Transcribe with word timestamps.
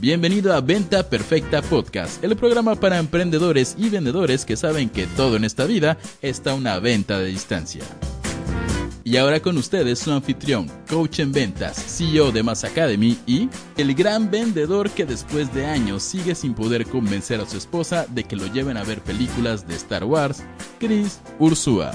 Bienvenido 0.00 0.54
a 0.54 0.60
Venta 0.60 1.10
Perfecta 1.10 1.60
Podcast, 1.60 2.22
el 2.22 2.36
programa 2.36 2.76
para 2.76 3.00
emprendedores 3.00 3.74
y 3.76 3.88
vendedores 3.88 4.44
que 4.44 4.56
saben 4.56 4.90
que 4.90 5.08
todo 5.08 5.34
en 5.34 5.42
esta 5.42 5.64
vida 5.64 5.98
está 6.22 6.54
una 6.54 6.78
venta 6.78 7.18
de 7.18 7.26
distancia. 7.26 7.82
Y 9.02 9.16
ahora 9.16 9.40
con 9.40 9.56
ustedes 9.56 9.98
su 9.98 10.12
anfitrión, 10.12 10.70
coach 10.88 11.18
en 11.18 11.32
ventas, 11.32 11.76
CEO 11.76 12.30
de 12.30 12.44
Mass 12.44 12.62
Academy 12.62 13.18
y 13.26 13.48
el 13.76 13.92
gran 13.92 14.30
vendedor 14.30 14.88
que 14.90 15.04
después 15.04 15.52
de 15.52 15.66
años 15.66 16.04
sigue 16.04 16.36
sin 16.36 16.54
poder 16.54 16.86
convencer 16.86 17.40
a 17.40 17.48
su 17.48 17.56
esposa 17.56 18.06
de 18.08 18.22
que 18.22 18.36
lo 18.36 18.46
lleven 18.46 18.76
a 18.76 18.84
ver 18.84 19.00
películas 19.00 19.66
de 19.66 19.74
Star 19.74 20.04
Wars, 20.04 20.44
Chris 20.78 21.18
Ursúa. 21.40 21.90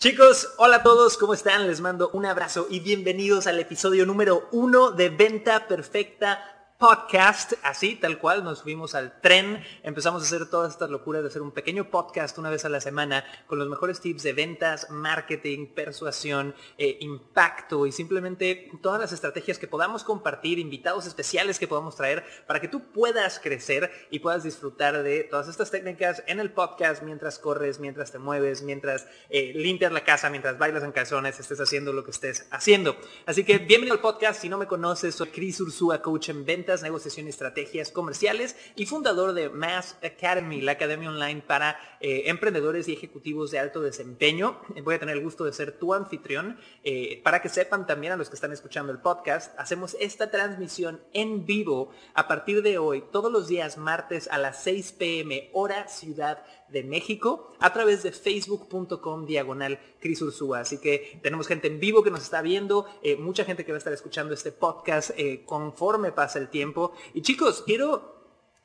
Chicos, 0.00 0.50
hola 0.58 0.76
a 0.76 0.82
todos, 0.84 1.18
¿cómo 1.18 1.34
están? 1.34 1.66
Les 1.66 1.80
mando 1.80 2.08
un 2.12 2.24
abrazo 2.24 2.68
y 2.70 2.78
bienvenidos 2.78 3.48
al 3.48 3.58
episodio 3.58 4.06
número 4.06 4.48
uno 4.52 4.92
de 4.92 5.08
Venta 5.08 5.66
Perfecta 5.66 6.57
podcast, 6.78 7.54
así, 7.64 7.96
tal 7.96 8.20
cual, 8.20 8.44
nos 8.44 8.62
fuimos 8.62 8.94
al 8.94 9.20
tren, 9.20 9.60
empezamos 9.82 10.22
a 10.22 10.26
hacer 10.26 10.48
todas 10.48 10.72
estas 10.72 10.90
locuras 10.90 11.22
de 11.22 11.28
hacer 11.28 11.42
un 11.42 11.50
pequeño 11.50 11.90
podcast 11.90 12.38
una 12.38 12.50
vez 12.50 12.64
a 12.64 12.68
la 12.68 12.80
semana 12.80 13.24
con 13.48 13.58
los 13.58 13.68
mejores 13.68 14.00
tips 14.00 14.22
de 14.22 14.32
ventas, 14.32 14.88
marketing, 14.88 15.74
persuasión, 15.74 16.54
eh, 16.76 16.96
impacto 17.00 17.84
y 17.84 17.90
simplemente 17.90 18.70
todas 18.80 19.00
las 19.00 19.10
estrategias 19.10 19.58
que 19.58 19.66
podamos 19.66 20.04
compartir, 20.04 20.60
invitados 20.60 21.04
especiales 21.06 21.58
que 21.58 21.66
podamos 21.66 21.96
traer 21.96 22.24
para 22.46 22.60
que 22.60 22.68
tú 22.68 22.92
puedas 22.92 23.40
crecer 23.40 23.90
y 24.12 24.20
puedas 24.20 24.44
disfrutar 24.44 25.02
de 25.02 25.24
todas 25.24 25.48
estas 25.48 25.72
técnicas 25.72 26.22
en 26.28 26.38
el 26.38 26.52
podcast 26.52 27.02
mientras 27.02 27.40
corres, 27.40 27.80
mientras 27.80 28.12
te 28.12 28.20
mueves, 28.20 28.62
mientras 28.62 29.08
eh, 29.30 29.52
limpias 29.52 29.90
la 29.90 30.04
casa, 30.04 30.30
mientras 30.30 30.58
bailas 30.58 30.84
en 30.84 30.92
calzones, 30.92 31.40
estés 31.40 31.58
haciendo 31.58 31.92
lo 31.92 32.04
que 32.04 32.12
estés 32.12 32.46
haciendo. 32.52 32.96
Así 33.26 33.42
que 33.42 33.58
bienvenido 33.58 33.94
al 33.94 34.00
podcast, 34.00 34.40
si 34.40 34.48
no 34.48 34.58
me 34.58 34.68
conoces, 34.68 35.16
soy 35.16 35.30
Chris 35.30 35.60
Ursúa, 35.60 36.00
coach 36.00 36.28
en 36.28 36.44
ventas 36.44 36.67
negociación 36.76 37.26
y 37.26 37.30
estrategias 37.30 37.90
comerciales 37.90 38.56
y 38.76 38.86
fundador 38.86 39.32
de 39.32 39.48
Mass 39.48 39.96
Academy, 40.02 40.60
la 40.60 40.72
academia 40.72 41.08
online 41.08 41.42
para 41.46 41.78
eh, 42.00 42.24
emprendedores 42.26 42.88
y 42.88 42.92
ejecutivos 42.92 43.50
de 43.50 43.58
alto 43.58 43.80
desempeño. 43.80 44.60
Voy 44.84 44.94
a 44.94 44.98
tener 44.98 45.16
el 45.16 45.22
gusto 45.22 45.44
de 45.44 45.52
ser 45.52 45.78
tu 45.78 45.94
anfitrión. 45.94 46.58
Eh, 46.84 47.20
para 47.24 47.40
que 47.40 47.48
sepan 47.48 47.86
también 47.86 48.12
a 48.12 48.16
los 48.16 48.28
que 48.28 48.34
están 48.34 48.52
escuchando 48.52 48.92
el 48.92 48.98
podcast, 48.98 49.58
hacemos 49.58 49.96
esta 50.00 50.30
transmisión 50.30 51.00
en 51.12 51.46
vivo 51.46 51.90
a 52.14 52.28
partir 52.28 52.62
de 52.62 52.78
hoy, 52.78 53.04
todos 53.10 53.32
los 53.32 53.48
días 53.48 53.78
martes 53.78 54.28
a 54.30 54.38
las 54.38 54.62
6 54.62 54.92
pm 54.92 55.50
hora 55.52 55.88
Ciudad 55.88 56.44
de 56.70 56.82
México 56.82 57.50
a 57.58 57.72
través 57.72 58.02
de 58.02 58.12
facebook.com 58.12 59.26
diagonal 59.26 59.78
Cris 60.00 60.22
Ursúa. 60.22 60.60
Así 60.60 60.78
que 60.78 61.18
tenemos 61.22 61.46
gente 61.46 61.68
en 61.68 61.80
vivo 61.80 62.02
que 62.02 62.10
nos 62.10 62.22
está 62.22 62.42
viendo, 62.42 62.86
eh, 63.02 63.16
mucha 63.16 63.44
gente 63.44 63.64
que 63.64 63.72
va 63.72 63.76
a 63.76 63.78
estar 63.78 63.92
escuchando 63.92 64.34
este 64.34 64.52
podcast 64.52 65.10
eh, 65.16 65.42
conforme 65.44 66.12
pasa 66.12 66.38
el 66.38 66.48
tiempo. 66.48 66.92
Y 67.14 67.22
chicos, 67.22 67.62
quiero 67.64 68.17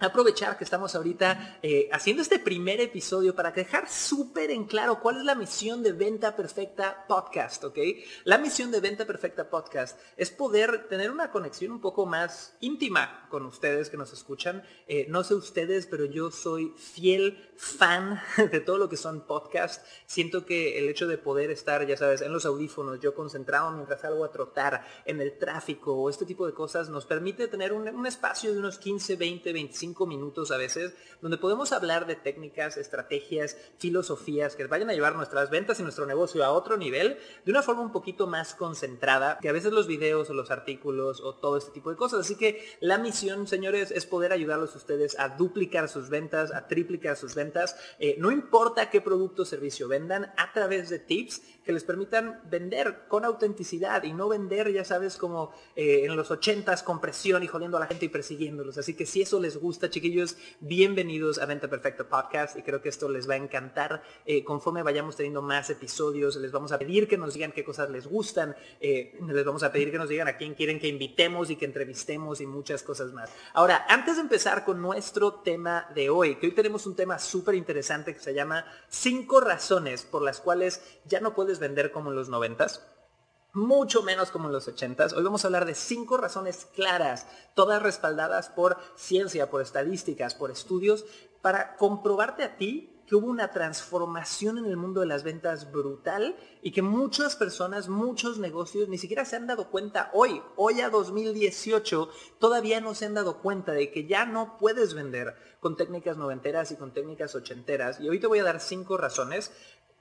aprovechar 0.04 0.58
que 0.58 0.64
estamos 0.64 0.96
ahorita 0.96 1.60
eh, 1.62 1.90
haciendo 1.92 2.22
este 2.22 2.40
primer 2.40 2.82
episodio 2.82 3.36
para 3.36 3.52
dejar 3.52 3.90
súper 3.90 4.52
en 4.52 4.66
claro 4.66 5.00
cuál 5.00 5.18
es 5.18 5.24
la 5.24 5.36
misión 5.36 5.84
de 5.84 5.94
Venta 5.94 6.36
Perfecta 6.36 7.06
Podcast, 7.08 7.64
¿ok? 7.64 7.78
La 8.24 8.38
misión 8.38 8.72
de 8.72 8.80
Venta 8.80 9.06
Perfecta 9.06 9.50
Podcast 9.50 10.00
es 10.18 10.32
poder 10.32 10.88
tener 10.88 11.12
una 11.12 11.32
conexión 11.32 11.72
un 11.72 11.82
poco 11.82 12.06
más 12.06 12.56
íntima 12.60 13.28
con 13.30 13.46
ustedes 13.46 13.90
que 13.90 13.98
nos 13.98 14.14
escuchan. 14.14 14.64
Eh, 14.88 15.06
no 15.10 15.24
sé 15.24 15.36
ustedes, 15.36 15.88
pero 15.88 16.06
yo 16.06 16.32
soy 16.32 16.74
fiel 16.78 17.52
fan 17.56 18.22
de 18.52 18.60
todo 18.60 18.78
lo 18.78 18.90
que 18.90 18.98
son 18.98 19.26
podcasts. 19.26 19.86
Siento 20.06 20.46
que 20.46 20.80
el 20.80 20.90
hecho 20.90 21.08
de 21.08 21.18
poder 21.18 21.52
estar, 21.52 21.86
ya 21.88 21.98
sabes, 21.98 22.22
en 22.22 22.34
los 22.34 22.46
audífonos, 22.46 23.00
yo 23.00 23.14
concentrado 23.14 23.72
mientras 23.72 24.02
salgo 24.02 24.26
a 24.26 24.32
trotar, 24.32 24.84
en 25.06 25.22
el 25.22 25.38
tráfico 25.38 25.94
o 25.94 26.10
este 26.10 26.26
tipo 26.26 26.46
de 26.46 26.54
cosas, 26.54 26.90
nos 26.90 27.06
permite 27.06 27.48
tener 27.48 27.74
un, 27.74 27.88
un 27.88 28.06
espacio 28.06 28.54
de 28.54 28.60
unos 28.60 28.78
15, 28.80 29.16
20, 29.16 29.54
25 29.54 29.93
minutos 30.06 30.52
a 30.52 30.58
veces, 30.58 30.94
donde 31.22 31.38
podemos 31.38 31.72
hablar 31.72 32.08
de 32.08 32.16
técnicas, 32.16 32.78
estrategias, 32.78 33.58
filosofías 33.78 34.56
que 34.56 34.66
vayan 34.68 34.90
a 34.90 34.94
llevar 34.94 35.16
nuestras 35.16 35.50
ventas 35.50 35.80
y 35.80 35.84
nuestro 35.84 36.06
negocio 36.06 36.44
a 36.44 36.52
otro 36.52 36.78
nivel 36.78 37.18
de 37.46 37.52
una 37.52 37.62
forma 37.62 37.82
un 37.82 37.92
poquito 37.92 38.28
más 38.28 38.56
concentrada 38.56 39.38
que 39.42 39.50
a 39.50 39.54
veces 39.54 39.72
los 39.72 39.88
videos 39.88 40.30
o 40.30 40.34
los 40.34 40.52
artículos 40.52 41.22
o 41.22 41.36
todo 41.36 41.58
este 41.58 41.72
tipo 41.72 41.90
de 41.90 41.96
cosas. 41.96 42.22
Así 42.22 42.36
que 42.36 42.66
la 42.80 42.98
misión, 42.98 43.48
señores, 43.48 43.92
es 43.92 44.06
poder 44.06 44.32
ayudarlos 44.32 44.74
a 44.74 44.78
ustedes 44.78 45.18
a 45.20 45.30
duplicar 45.30 45.90
sus 45.90 46.10
ventas, 46.10 46.54
a 46.54 46.68
triplicar 46.68 47.16
sus 47.16 47.36
ventas. 47.36 47.76
Eh, 48.00 48.16
no 48.18 48.32
importa 48.32 48.90
qué 48.90 49.02
producto 49.02 49.44
o 49.44 49.46
servicio 49.46 49.88
vendan, 49.88 50.34
a 50.38 50.52
través 50.54 50.90
de 50.90 51.00
tips 51.00 51.42
que 51.66 51.72
les 51.72 51.84
permitan 51.84 52.42
vender 52.50 53.06
con 53.08 53.26
autenticidad 53.26 54.04
y 54.04 54.14
no 54.14 54.28
vender, 54.28 54.72
ya 54.72 54.84
sabes, 54.84 55.18
como 55.18 55.52
eh, 55.76 56.06
en 56.06 56.16
los 56.16 56.30
ochentas 56.32 56.84
con 56.84 57.00
presión 57.00 57.44
y 57.44 57.48
jodiendo 57.48 57.78
a 57.78 57.80
la 57.80 57.88
gente 57.88 58.06
y 58.06 58.10
persiguiéndolos. 58.10 58.78
Así 58.78 58.94
que 58.96 59.06
si 59.06 59.22
eso 59.22 59.40
les 59.40 59.58
gusta, 59.58 59.90
chiquillos, 59.90 60.38
bienvenidos 60.60 61.40
a 61.40 61.46
Venta 61.46 61.70
Perfecta 61.70 62.04
Podcast 62.04 62.58
y 62.58 62.64
creo 62.64 62.82
que 62.82 62.90
esto 62.90 63.10
les 63.10 63.30
va 63.30 63.36
a 63.36 63.38
encantar. 63.38 64.04
Eh, 64.26 64.44
conforme 64.44 64.84
vayamos 64.84 65.16
teniendo 65.16 65.42
más 65.42 65.70
episodios, 65.70 66.36
les 66.36 66.52
vamos 66.52 66.72
a 66.72 66.80
pedir 66.80 67.08
que 67.08 67.18
nos 67.18 67.34
digan 67.34 67.52
qué 67.52 67.64
cosas 67.64 67.90
les 67.90 68.08
gustan, 68.08 68.56
eh, 68.82 69.18
les 69.26 69.46
vamos 69.46 69.64
a 69.64 69.72
pedir 69.72 69.92
que 69.92 69.98
nos 69.98 70.10
digan 70.10 70.28
a 70.28 70.38
quién 70.38 70.56
quieren 70.56 70.80
que 70.80 70.88
invitemos 70.88 71.50
y 71.50 71.56
que 71.56 71.66
entrevistemos 71.66 72.42
y 72.42 72.46
muchas 72.46 72.84
cosas 72.84 73.14
más. 73.14 73.32
Ahora, 73.54 73.86
antes 73.88 74.16
de 74.16 74.22
empezar 74.22 74.66
con 74.66 74.82
nuestro 74.82 75.36
tema 75.36 75.88
de 75.96 76.10
hoy, 76.10 76.36
que 76.36 76.48
hoy 76.48 76.54
tenemos 76.54 76.86
un 76.86 76.96
tema 76.96 77.20
súper 77.20 77.56
interesante 77.56 78.14
que 78.14 78.20
se 78.20 78.34
llama 78.34 78.66
cinco 78.90 79.40
razones 79.40 80.04
por 80.04 80.22
las 80.22 80.40
cuales 80.40 80.82
ya 81.06 81.20
no 81.20 81.34
puedes 81.34 81.53
vender 81.60 81.92
como 81.92 82.10
en 82.10 82.16
los 82.16 82.30
noventas 82.30 82.82
mucho 83.54 84.02
menos 84.02 84.32
como 84.32 84.48
en 84.48 84.54
los 84.54 84.68
ochentas. 84.68 85.14
Hoy 85.14 85.24
vamos 85.24 85.44
a 85.44 85.48
hablar 85.48 85.66
de 85.66 85.76
cinco 85.76 86.18
razones 86.18 86.68
claras, 86.76 87.28
todas 87.54 87.84
respaldadas 87.84 88.50
por 88.50 88.78
ciencia, 88.96 89.52
por 89.52 89.62
estadísticas, 89.62 90.34
por 90.34 90.50
estudios, 90.50 91.06
para 91.42 91.76
comprobarte 91.76 92.44
a 92.44 92.58
ti 92.58 92.90
que 93.06 93.16
hubo 93.16 93.28
una 93.28 93.52
transformación 93.52 94.58
en 94.58 94.66
el 94.66 94.78
mundo 94.78 95.02
de 95.02 95.08
las 95.08 95.24
ventas 95.24 95.72
brutal 95.72 96.36
y 96.62 96.72
que 96.72 96.82
muchas 96.82 97.36
personas, 97.36 97.90
muchos 97.90 98.40
negocios 98.40 98.88
ni 98.88 98.98
siquiera 98.98 99.26
se 99.26 99.36
han 99.36 99.46
dado 99.46 99.70
cuenta 99.70 100.10
hoy, 100.14 100.42
hoy 100.56 100.82
a 100.82 100.90
2018, 100.90 102.10
todavía 102.40 102.80
no 102.80 102.96
se 102.96 103.06
han 103.06 103.14
dado 103.14 103.40
cuenta 103.40 103.74
de 103.74 103.92
que 103.92 104.08
ya 104.08 104.26
no 104.26 104.58
puedes 104.58 104.94
vender 104.94 105.36
con 105.60 105.76
técnicas 105.76 106.18
noventeras 106.18 106.72
y 106.72 106.76
con 106.78 106.94
técnicas 106.94 107.36
ochenteras. 107.36 108.00
Y 108.00 108.10
hoy 108.10 108.20
te 108.20 108.28
voy 108.28 108.40
a 108.40 108.44
dar 108.46 108.62
cinco 108.62 108.98
razones 108.98 109.52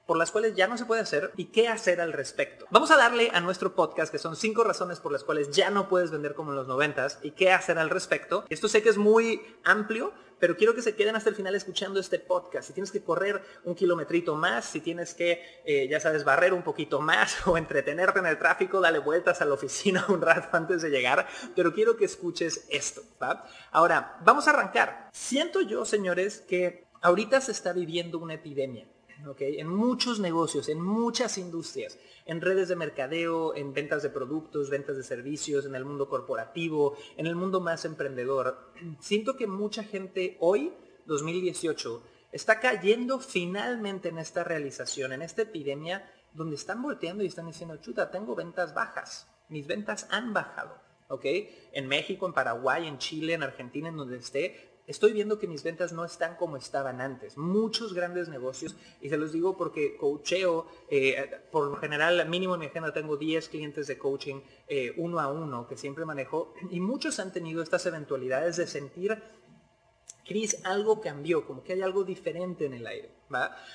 por 0.05 0.17
las 0.17 0.31
cuales 0.31 0.55
ya 0.55 0.67
no 0.67 0.77
se 0.77 0.85
puede 0.85 1.01
hacer 1.01 1.31
y 1.37 1.45
qué 1.45 1.67
hacer 1.67 2.01
al 2.01 2.13
respecto. 2.13 2.65
Vamos 2.69 2.91
a 2.91 2.97
darle 2.97 3.29
a 3.33 3.39
nuestro 3.39 3.75
podcast 3.75 4.11
que 4.11 4.19
son 4.19 4.35
cinco 4.35 4.63
razones 4.63 4.99
por 4.99 5.11
las 5.11 5.23
cuales 5.23 5.51
ya 5.51 5.69
no 5.69 5.87
puedes 5.87 6.11
vender 6.11 6.33
como 6.33 6.51
en 6.51 6.57
los 6.57 6.67
noventas 6.67 7.19
y 7.23 7.31
qué 7.31 7.51
hacer 7.51 7.79
al 7.79 7.89
respecto. 7.89 8.45
Esto 8.49 8.67
sé 8.67 8.81
que 8.83 8.89
es 8.89 8.97
muy 8.97 9.41
amplio, 9.63 10.13
pero 10.39 10.57
quiero 10.57 10.75
que 10.75 10.81
se 10.81 10.95
queden 10.95 11.15
hasta 11.15 11.29
el 11.29 11.35
final 11.35 11.55
escuchando 11.55 12.01
este 12.01 12.19
podcast. 12.19 12.67
Si 12.67 12.73
tienes 12.73 12.91
que 12.91 13.01
correr 13.01 13.41
un 13.63 13.75
kilometrito 13.75 14.35
más, 14.35 14.65
si 14.65 14.81
tienes 14.81 15.13
que, 15.13 15.41
eh, 15.63 15.87
ya 15.89 16.01
sabes, 16.01 16.25
barrer 16.25 16.53
un 16.53 16.63
poquito 16.63 16.99
más 16.99 17.37
o 17.47 17.57
entretenerte 17.57 18.19
en 18.19 18.25
el 18.25 18.37
tráfico, 18.37 18.81
dale 18.81 18.99
vueltas 18.99 19.41
a 19.41 19.45
la 19.45 19.53
oficina 19.53 20.05
un 20.09 20.21
rato 20.21 20.49
antes 20.51 20.81
de 20.81 20.89
llegar, 20.89 21.27
pero 21.55 21.73
quiero 21.73 21.95
que 21.95 22.05
escuches 22.05 22.65
esto. 22.69 23.03
Ahora, 23.71 24.17
vamos 24.25 24.47
a 24.47 24.51
arrancar. 24.51 25.09
Siento 25.13 25.61
yo, 25.61 25.85
señores, 25.85 26.41
que 26.41 26.83
ahorita 27.01 27.39
se 27.39 27.53
está 27.53 27.71
viviendo 27.71 28.19
una 28.19 28.33
epidemia 28.33 28.85
en 29.39 29.67
muchos 29.67 30.19
negocios, 30.19 30.69
en 30.69 30.81
muchas 30.81 31.37
industrias, 31.37 31.97
en 32.25 32.41
redes 32.41 32.67
de 32.67 32.75
mercadeo, 32.75 33.55
en 33.55 33.73
ventas 33.73 34.03
de 34.03 34.09
productos, 34.09 34.69
ventas 34.69 34.97
de 34.97 35.03
servicios, 35.03 35.65
en 35.65 35.75
el 35.75 35.85
mundo 35.85 36.09
corporativo, 36.09 36.95
en 37.17 37.27
el 37.27 37.35
mundo 37.35 37.61
más 37.61 37.85
emprendedor. 37.85 38.57
Siento 38.99 39.35
que 39.37 39.47
mucha 39.47 39.83
gente 39.83 40.37
hoy, 40.39 40.73
2018, 41.05 42.03
está 42.31 42.59
cayendo 42.59 43.19
finalmente 43.19 44.09
en 44.09 44.17
esta 44.17 44.43
realización, 44.43 45.13
en 45.13 45.21
esta 45.21 45.43
epidemia, 45.43 46.11
donde 46.33 46.55
están 46.55 46.81
volteando 46.81 47.23
y 47.23 47.27
están 47.27 47.47
diciendo, 47.47 47.77
chuta, 47.77 48.09
tengo 48.09 48.35
ventas 48.35 48.73
bajas, 48.73 49.27
mis 49.49 49.67
ventas 49.67 50.07
han 50.09 50.33
bajado. 50.33 50.81
¿ok? 51.09 51.25
En 51.73 51.87
México, 51.87 52.25
en 52.25 52.33
Paraguay, 52.33 52.87
en 52.87 52.97
Chile, 52.97 53.33
en 53.33 53.43
Argentina, 53.43 53.89
en 53.89 53.97
donde 53.97 54.17
esté, 54.17 54.72
estoy 54.87 55.13
viendo 55.13 55.39
que 55.39 55.47
mis 55.47 55.63
ventas 55.63 55.93
no 55.93 56.05
están 56.05 56.35
como 56.35 56.57
estaban 56.57 57.01
antes. 57.01 57.37
Muchos 57.37 57.93
grandes 57.93 58.27
negocios, 58.29 58.75
y 59.01 59.09
se 59.09 59.17
los 59.17 59.31
digo 59.31 59.55
porque 59.57 59.95
coacheo, 59.97 60.67
eh, 60.89 61.41
por 61.51 61.67
lo 61.67 61.75
general, 61.77 62.27
mínimo 62.29 62.55
en 62.55 62.61
mi 62.61 62.65
agenda 62.67 62.93
tengo 62.93 63.17
10 63.17 63.49
clientes 63.49 63.87
de 63.87 63.97
coaching 63.97 64.41
eh, 64.67 64.93
uno 64.97 65.19
a 65.19 65.31
uno 65.31 65.67
que 65.67 65.77
siempre 65.77 66.05
manejo, 66.05 66.53
y 66.69 66.79
muchos 66.79 67.19
han 67.19 67.31
tenido 67.31 67.61
estas 67.61 67.85
eventualidades 67.85 68.57
de 68.57 68.67
sentir, 68.67 69.21
Cris, 70.25 70.63
algo 70.63 71.01
cambió, 71.01 71.45
como 71.45 71.63
que 71.63 71.73
hay 71.73 71.81
algo 71.81 72.03
diferente 72.03 72.65
en 72.65 72.73
el 72.73 72.87
aire. 72.87 73.11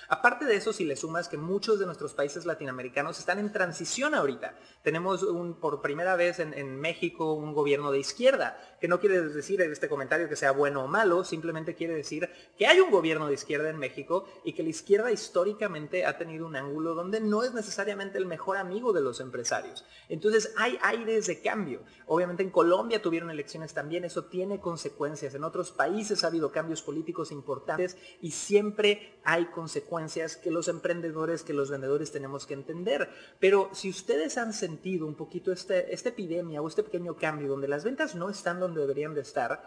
Aparte 0.09 0.45
de 0.45 0.57
eso, 0.57 0.73
si 0.73 0.85
le 0.85 0.97
sumas 0.97 1.29
que 1.29 1.37
muchos 1.37 1.79
de 1.79 1.87
nuestros 1.87 2.15
países 2.15 2.47
latinoamericanos 2.47 3.19
están 3.19 3.39
en 3.39 3.53
transición 3.53 4.15
ahorita. 4.15 4.55
Tenemos 4.83 5.23
un, 5.23 5.55
por 5.55 5.83
primera 5.83 6.17
vez 6.17 6.39
en, 6.39 6.55
en, 6.55 6.79
México 6.81 7.33
un 7.33 7.53
gobierno 7.55 7.91
de 7.91 7.99
izquierda, 7.99 8.59
que 8.81 8.89
no 8.89 9.01
quiere 9.01 9.21
decir 9.21 9.61
en 9.61 9.73
este 9.73 9.89
comentario 9.89 10.29
que 10.29 10.37
sea 10.37 10.53
bueno 10.53 10.85
o 10.85 10.89
malo, 10.89 11.25
simplemente 11.25 11.75
quiere 11.75 11.95
decir 11.95 12.31
que 12.57 12.67
hay 12.67 12.81
un 12.81 12.91
gobierno 12.91 13.27
de 13.27 13.35
izquierda 13.35 13.69
en 13.69 13.79
México 13.79 14.27
y 14.45 14.53
que 14.53 14.63
la 14.63 14.69
izquierda 14.69 15.11
históricamente 15.11 16.07
ha 16.07 16.17
tenido 16.19 16.47
un 16.47 16.57
ángulo 16.57 16.95
donde 16.95 17.21
no 17.21 17.43
es 17.43 17.53
necesariamente 17.53 18.19
el 18.19 18.27
mejor 18.27 18.57
amigo 18.57 18.93
de 18.93 19.01
los 19.01 19.21
empresarios. 19.21 19.85
Entonces 20.09 20.55
hay 20.57 20.79
aires 20.83 21.27
de 21.27 21.41
cambio. 21.41 21.83
Obviamente 22.07 22.43
en 22.43 22.51
Colombia 22.51 23.03
tuvieron 23.03 23.31
elecciones 23.31 23.75
también, 23.75 24.05
eso 24.05 24.25
tiene 24.25 24.61
consecuencias. 24.61 25.35
En 25.35 25.45
otros 25.45 25.73
países 25.73 26.25
ha 26.25 26.29
habido 26.29 26.53
cambios 26.53 26.83
políticos 26.83 27.33
importantes 27.33 27.97
y 28.21 28.31
siempre 28.31 29.21
hay 29.25 29.48
consecuencias 29.51 30.37
que 30.37 30.51
los 30.51 30.69
emprendedores, 30.69 31.43
que 31.43 31.53
los 31.53 31.71
vendedores 31.71 32.13
tenemos 32.13 32.47
que 32.47 32.55
entender. 32.55 33.09
Pero 33.41 33.71
si 33.73 33.91
ustedes 33.91 34.39
han 34.39 34.53
sentido 34.53 35.07
un 35.07 35.15
poquito 35.15 35.53
este, 35.53 35.95
esta 35.95 36.11
epidemia 36.11 36.63
o 36.63 36.69
este 36.69 36.83
pequeño 36.83 37.17
cambio 37.17 37.49
donde 37.49 37.69
las 37.69 37.85
ventas 37.85 38.15
no 38.15 38.31
están 38.31 38.61
donde 38.61 38.81
deberían 38.81 39.15
de 39.15 39.23
estar, 39.23 39.63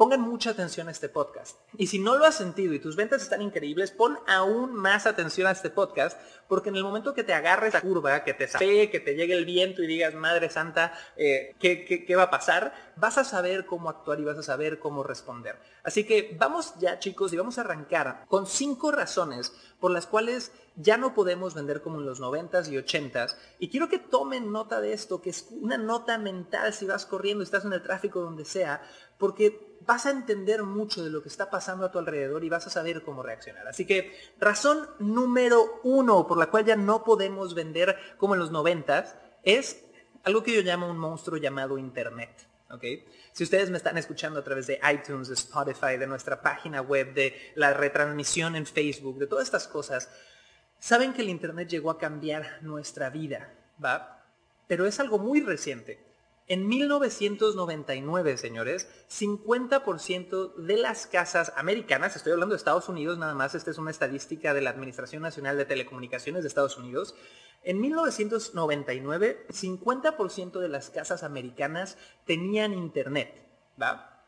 pongan 0.00 0.22
mucha 0.22 0.52
atención 0.52 0.88
a 0.88 0.92
este 0.92 1.10
podcast. 1.10 1.58
Y 1.76 1.88
si 1.88 1.98
no 1.98 2.16
lo 2.16 2.24
has 2.24 2.34
sentido 2.34 2.72
y 2.72 2.78
tus 2.78 2.96
ventas 2.96 3.20
están 3.20 3.42
increíbles, 3.42 3.90
pon 3.90 4.18
aún 4.26 4.74
más 4.74 5.04
atención 5.04 5.46
a 5.46 5.50
este 5.50 5.68
podcast, 5.68 6.18
porque 6.48 6.70
en 6.70 6.76
el 6.76 6.82
momento 6.82 7.12
que 7.12 7.22
te 7.22 7.34
agarres 7.34 7.74
la 7.74 7.82
curva, 7.82 8.24
que 8.24 8.32
te 8.32 8.48
sabe, 8.48 8.88
que 8.88 9.00
te 9.00 9.14
llegue 9.14 9.34
el 9.34 9.44
viento 9.44 9.82
y 9.82 9.86
digas, 9.86 10.14
Madre 10.14 10.48
Santa, 10.48 10.94
eh, 11.18 11.54
¿qué, 11.60 11.84
qué 11.84 12.16
va 12.16 12.22
a 12.22 12.30
pasar? 12.30 12.72
Vas 12.96 13.18
a 13.18 13.24
saber 13.24 13.66
cómo 13.66 13.90
actuar 13.90 14.18
y 14.20 14.24
vas 14.24 14.38
a 14.38 14.42
saber 14.42 14.78
cómo 14.78 15.02
responder. 15.02 15.58
Así 15.82 16.04
que 16.04 16.34
vamos 16.38 16.72
ya 16.78 16.98
chicos 16.98 17.34
y 17.34 17.36
vamos 17.36 17.58
a 17.58 17.60
arrancar 17.60 18.24
con 18.26 18.46
cinco 18.46 18.92
razones 18.92 19.52
por 19.80 19.90
las 19.90 20.06
cuales 20.06 20.50
ya 20.76 20.96
no 20.96 21.12
podemos 21.12 21.54
vender 21.54 21.82
como 21.82 21.98
en 21.98 22.06
los 22.06 22.20
90s 22.22 22.68
y 22.68 22.76
80s. 22.76 23.36
Y 23.58 23.68
quiero 23.68 23.90
que 23.90 23.98
tomen 23.98 24.50
nota 24.50 24.80
de 24.80 24.94
esto, 24.94 25.20
que 25.20 25.28
es 25.28 25.48
una 25.50 25.76
nota 25.76 26.16
mental 26.16 26.72
si 26.72 26.86
vas 26.86 27.04
corriendo, 27.04 27.44
estás 27.44 27.66
en 27.66 27.74
el 27.74 27.82
tráfico, 27.82 28.20
donde 28.20 28.46
sea, 28.46 28.80
porque 29.18 29.69
vas 29.86 30.06
a 30.06 30.10
entender 30.10 30.62
mucho 30.62 31.02
de 31.02 31.10
lo 31.10 31.22
que 31.22 31.28
está 31.28 31.50
pasando 31.50 31.86
a 31.86 31.90
tu 31.90 31.98
alrededor 31.98 32.44
y 32.44 32.48
vas 32.48 32.66
a 32.66 32.70
saber 32.70 33.02
cómo 33.02 33.22
reaccionar. 33.22 33.66
Así 33.66 33.86
que 33.86 34.12
razón 34.38 34.88
número 34.98 35.80
uno 35.82 36.26
por 36.26 36.38
la 36.38 36.50
cual 36.50 36.64
ya 36.64 36.76
no 36.76 37.04
podemos 37.04 37.54
vender 37.54 37.96
como 38.18 38.34
en 38.34 38.40
los 38.40 38.50
noventas 38.50 39.16
es 39.42 39.84
algo 40.24 40.42
que 40.42 40.54
yo 40.54 40.62
llamo 40.62 40.88
un 40.88 40.98
monstruo 40.98 41.38
llamado 41.38 41.78
Internet. 41.78 42.46
¿okay? 42.70 43.04
Si 43.32 43.44
ustedes 43.44 43.70
me 43.70 43.78
están 43.78 43.96
escuchando 43.96 44.40
a 44.40 44.44
través 44.44 44.66
de 44.66 44.80
iTunes, 44.92 45.28
de 45.28 45.34
Spotify, 45.34 45.96
de 45.98 46.06
nuestra 46.06 46.40
página 46.42 46.82
web, 46.82 47.14
de 47.14 47.52
la 47.54 47.72
retransmisión 47.72 48.56
en 48.56 48.66
Facebook, 48.66 49.18
de 49.18 49.26
todas 49.26 49.44
estas 49.44 49.66
cosas, 49.66 50.10
saben 50.78 51.12
que 51.12 51.22
el 51.22 51.30
Internet 51.30 51.68
llegó 51.68 51.90
a 51.90 51.98
cambiar 51.98 52.58
nuestra 52.62 53.10
vida, 53.10 53.52
¿va? 53.82 54.24
Pero 54.66 54.86
es 54.86 55.00
algo 55.00 55.18
muy 55.18 55.40
reciente. 55.40 56.09
En 56.50 56.66
1999, 56.66 58.36
señores, 58.36 58.88
50% 59.08 60.56
de 60.56 60.76
las 60.78 61.06
casas 61.06 61.52
americanas, 61.56 62.16
estoy 62.16 62.32
hablando 62.32 62.54
de 62.54 62.56
Estados 62.56 62.88
Unidos 62.88 63.18
nada 63.18 63.36
más, 63.36 63.54
esta 63.54 63.70
es 63.70 63.78
una 63.78 63.92
estadística 63.92 64.52
de 64.52 64.60
la 64.60 64.70
Administración 64.70 65.22
Nacional 65.22 65.56
de 65.56 65.64
Telecomunicaciones 65.64 66.42
de 66.42 66.48
Estados 66.48 66.76
Unidos, 66.76 67.14
en 67.62 67.80
1999, 67.80 69.46
50% 69.48 70.58
de 70.58 70.68
las 70.68 70.90
casas 70.90 71.22
americanas 71.22 71.96
tenían 72.24 72.74
internet, 72.74 73.46
¿va? 73.80 74.24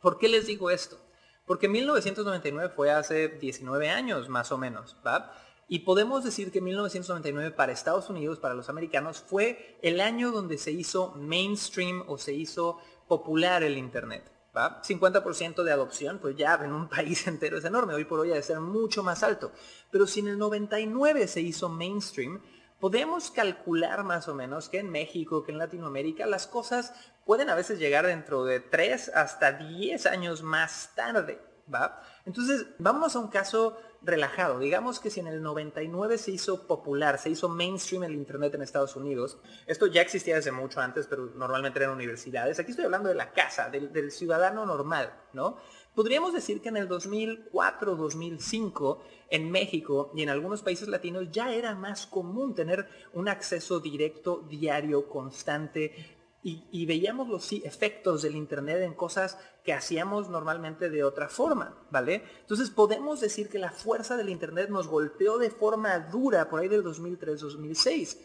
¿Por 0.00 0.18
qué 0.18 0.28
les 0.28 0.46
digo 0.46 0.70
esto? 0.70 1.00
Porque 1.46 1.68
1999 1.68 2.74
fue 2.76 2.92
hace 2.92 3.26
19 3.26 3.90
años 3.90 4.28
más 4.28 4.52
o 4.52 4.58
menos, 4.58 4.96
¿va? 5.04 5.32
Y 5.68 5.80
podemos 5.80 6.22
decir 6.22 6.52
que 6.52 6.60
1999 6.60 7.50
para 7.50 7.72
Estados 7.72 8.08
Unidos, 8.08 8.38
para 8.38 8.54
los 8.54 8.68
americanos, 8.68 9.20
fue 9.20 9.78
el 9.82 10.00
año 10.00 10.30
donde 10.30 10.58
se 10.58 10.70
hizo 10.70 11.12
mainstream 11.16 12.04
o 12.06 12.18
se 12.18 12.32
hizo 12.32 12.78
popular 13.08 13.62
el 13.62 13.76
Internet. 13.76 14.30
50% 14.56 15.64
de 15.64 15.72
adopción, 15.72 16.18
pues 16.18 16.36
ya 16.36 16.54
en 16.54 16.72
un 16.72 16.88
país 16.88 17.26
entero 17.26 17.58
es 17.58 17.64
enorme, 17.64 17.94
hoy 17.94 18.04
por 18.04 18.20
hoy 18.20 18.32
ha 18.32 18.36
de 18.36 18.42
ser 18.42 18.60
mucho 18.60 19.02
más 19.02 19.22
alto. 19.22 19.52
Pero 19.90 20.06
si 20.06 20.20
en 20.20 20.28
el 20.28 20.38
99 20.38 21.28
se 21.28 21.40
hizo 21.40 21.68
mainstream, 21.68 22.40
podemos 22.80 23.30
calcular 23.30 24.04
más 24.04 24.28
o 24.28 24.34
menos 24.34 24.68
que 24.68 24.78
en 24.78 24.90
México, 24.90 25.42
que 25.42 25.52
en 25.52 25.58
Latinoamérica, 25.58 26.26
las 26.26 26.46
cosas 26.46 26.94
pueden 27.24 27.50
a 27.50 27.54
veces 27.54 27.78
llegar 27.78 28.06
dentro 28.06 28.44
de 28.44 28.60
3 28.60 29.10
hasta 29.14 29.52
10 29.52 30.06
años 30.06 30.42
más 30.42 30.92
tarde. 30.94 31.40
¿va? 31.72 32.02
Entonces, 32.24 32.66
vamos 32.78 33.16
a 33.16 33.18
un 33.18 33.28
caso 33.28 33.76
relajado. 34.02 34.58
Digamos 34.58 35.00
que 35.00 35.10
si 35.10 35.20
en 35.20 35.26
el 35.26 35.42
99 35.42 36.18
se 36.18 36.30
hizo 36.30 36.66
popular, 36.66 37.18
se 37.18 37.30
hizo 37.30 37.48
mainstream 37.48 38.04
el 38.04 38.14
Internet 38.14 38.54
en 38.54 38.62
Estados 38.62 38.96
Unidos, 38.96 39.38
esto 39.66 39.86
ya 39.86 40.02
existía 40.02 40.36
desde 40.36 40.52
mucho 40.52 40.80
antes, 40.80 41.06
pero 41.06 41.30
normalmente 41.34 41.78
eran 41.78 41.92
universidades. 41.92 42.58
Aquí 42.58 42.70
estoy 42.70 42.84
hablando 42.84 43.08
de 43.08 43.14
la 43.14 43.32
casa, 43.32 43.68
del, 43.70 43.92
del 43.92 44.10
ciudadano 44.10 44.66
normal, 44.66 45.12
¿no? 45.32 45.56
Podríamos 45.94 46.34
decir 46.34 46.60
que 46.60 46.68
en 46.68 46.76
el 46.76 46.88
2004, 46.88 47.96
2005, 47.96 49.02
en 49.30 49.50
México 49.50 50.12
y 50.14 50.22
en 50.22 50.28
algunos 50.28 50.62
países 50.62 50.88
latinos 50.88 51.30
ya 51.30 51.54
era 51.54 51.74
más 51.74 52.06
común 52.06 52.54
tener 52.54 52.86
un 53.14 53.28
acceso 53.28 53.80
directo, 53.80 54.44
diario, 54.46 55.08
constante 55.08 56.15
y, 56.48 56.86
veíamos 56.86 57.28
los 57.28 57.52
efectos 57.52 58.22
del 58.22 58.36
Internet 58.36 58.80
en 58.82 58.94
cosas 58.94 59.36
que 59.64 59.72
hacíamos 59.72 60.28
normalmente 60.28 60.90
de 60.90 61.02
otra 61.02 61.28
forma, 61.28 61.76
¿vale? 61.90 62.22
Entonces 62.40 62.70
podemos 62.70 63.20
decir 63.20 63.48
que 63.48 63.58
la 63.58 63.72
fuerza 63.72 64.16
del 64.16 64.28
Internet 64.28 64.70
nos 64.70 64.86
golpeó 64.86 65.38
de 65.38 65.50
forma 65.50 65.98
dura 65.98 66.48
por 66.48 66.60
ahí 66.60 66.68
del 66.68 66.84
2003-2006. 66.84 68.18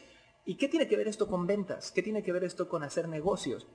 ¿Y 0.46 0.56
qué 0.56 0.68
tiene 0.68 0.88
que 0.88 0.98
ver 0.98 1.08
esto 1.08 1.28
con 1.28 1.48
ventas? 1.48 1.92
¿Qué 1.92 2.04
tiene 2.04 2.22
que 2.22 2.32
ver 2.32 2.44
esto 2.44 2.70
con 2.70 2.84
hacer 2.84 3.08
negocios? 3.08 3.66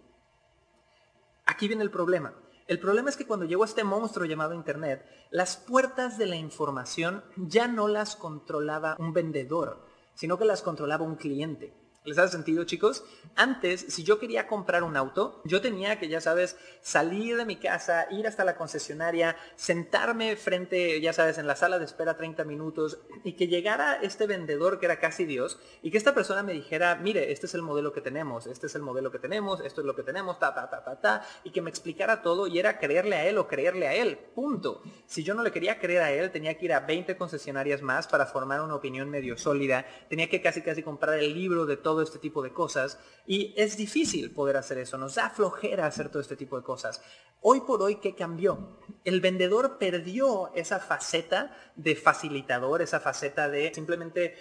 Aquí 1.44 1.66
viene 1.66 1.82
el 1.82 1.90
problema. 1.90 2.32
El 2.68 2.78
problema 2.78 3.10
es 3.10 3.16
que 3.16 3.26
cuando 3.26 3.46
llegó 3.46 3.64
este 3.64 3.82
monstruo 3.82 4.26
llamado 4.26 4.54
Internet, 4.54 5.04
las 5.30 5.56
puertas 5.56 6.18
de 6.18 6.26
la 6.26 6.36
información 6.36 7.24
ya 7.36 7.66
no 7.66 7.88
las 7.88 8.14
controlaba 8.14 8.94
un 9.00 9.12
vendedor, 9.12 9.84
sino 10.14 10.38
que 10.38 10.44
las 10.44 10.62
controlaba 10.62 11.04
un 11.04 11.16
cliente. 11.16 11.74
¿Les 12.06 12.18
hace 12.18 12.34
sentido, 12.34 12.62
chicos? 12.62 13.02
Antes, 13.34 13.80
si 13.88 14.04
yo 14.04 14.20
quería 14.20 14.46
comprar 14.46 14.84
un 14.84 14.96
auto, 14.96 15.42
yo 15.44 15.60
tenía 15.60 15.98
que, 15.98 16.08
ya 16.08 16.20
sabes, 16.20 16.56
salir 16.80 17.36
de 17.36 17.44
mi 17.44 17.56
casa, 17.56 18.06
ir 18.12 18.28
hasta 18.28 18.44
la 18.44 18.56
concesionaria, 18.56 19.36
sentarme 19.56 20.36
frente, 20.36 21.00
ya 21.00 21.12
sabes, 21.12 21.36
en 21.38 21.48
la 21.48 21.56
sala 21.56 21.80
de 21.80 21.84
espera 21.84 22.16
30 22.16 22.44
minutos 22.44 22.98
y 23.24 23.32
que 23.32 23.48
llegara 23.48 23.98
este 24.02 24.28
vendedor 24.28 24.78
que 24.78 24.86
era 24.86 25.00
casi 25.00 25.24
Dios 25.24 25.58
y 25.82 25.90
que 25.90 25.98
esta 25.98 26.14
persona 26.14 26.44
me 26.44 26.52
dijera, 26.52 26.94
mire, 26.94 27.32
este 27.32 27.46
es 27.46 27.54
el 27.54 27.62
modelo 27.62 27.92
que 27.92 28.00
tenemos, 28.00 28.46
este 28.46 28.68
es 28.68 28.76
el 28.76 28.82
modelo 28.82 29.10
que 29.10 29.18
tenemos, 29.18 29.60
esto 29.60 29.80
es 29.80 29.86
lo 29.86 29.96
que 29.96 30.04
tenemos, 30.04 30.38
ta, 30.38 30.54
ta, 30.54 30.70
ta, 30.70 30.84
ta, 30.84 31.00
ta, 31.00 31.26
y 31.42 31.50
que 31.50 31.60
me 31.60 31.70
explicara 31.70 32.22
todo 32.22 32.46
y 32.46 32.60
era 32.60 32.78
creerle 32.78 33.16
a 33.16 33.26
él 33.26 33.36
o 33.36 33.48
creerle 33.48 33.88
a 33.88 33.94
él, 33.94 34.16
punto. 34.16 34.80
Si 35.06 35.24
yo 35.24 35.34
no 35.34 35.42
le 35.42 35.50
quería 35.50 35.80
creer 35.80 36.02
a 36.02 36.12
él, 36.12 36.30
tenía 36.30 36.56
que 36.56 36.66
ir 36.66 36.72
a 36.72 36.80
20 36.80 37.16
concesionarias 37.16 37.82
más 37.82 38.06
para 38.06 38.26
formar 38.26 38.60
una 38.60 38.76
opinión 38.76 39.10
medio 39.10 39.36
sólida, 39.36 39.84
tenía 40.08 40.30
que 40.30 40.40
casi 40.40 40.62
casi 40.62 40.84
comprar 40.84 41.18
el 41.18 41.34
libro 41.34 41.66
de 41.66 41.76
todo 41.76 41.95
este 42.02 42.18
tipo 42.18 42.42
de 42.42 42.52
cosas 42.52 42.98
y 43.26 43.54
es 43.56 43.76
difícil 43.76 44.30
poder 44.32 44.56
hacer 44.56 44.78
eso, 44.78 44.98
nos 44.98 45.14
da 45.16 45.30
flojera 45.30 45.86
hacer 45.86 46.08
todo 46.08 46.20
este 46.20 46.36
tipo 46.36 46.56
de 46.56 46.62
cosas. 46.62 47.02
Hoy 47.40 47.60
por 47.60 47.82
hoy, 47.82 47.96
¿qué 47.96 48.14
cambió? 48.14 48.78
El 49.04 49.20
vendedor 49.20 49.78
perdió 49.78 50.52
esa 50.54 50.80
faceta 50.80 51.56
de 51.76 51.94
facilitador, 51.94 52.82
esa 52.82 52.98
faceta 52.98 53.48
de 53.48 53.72
simplemente 53.74 54.34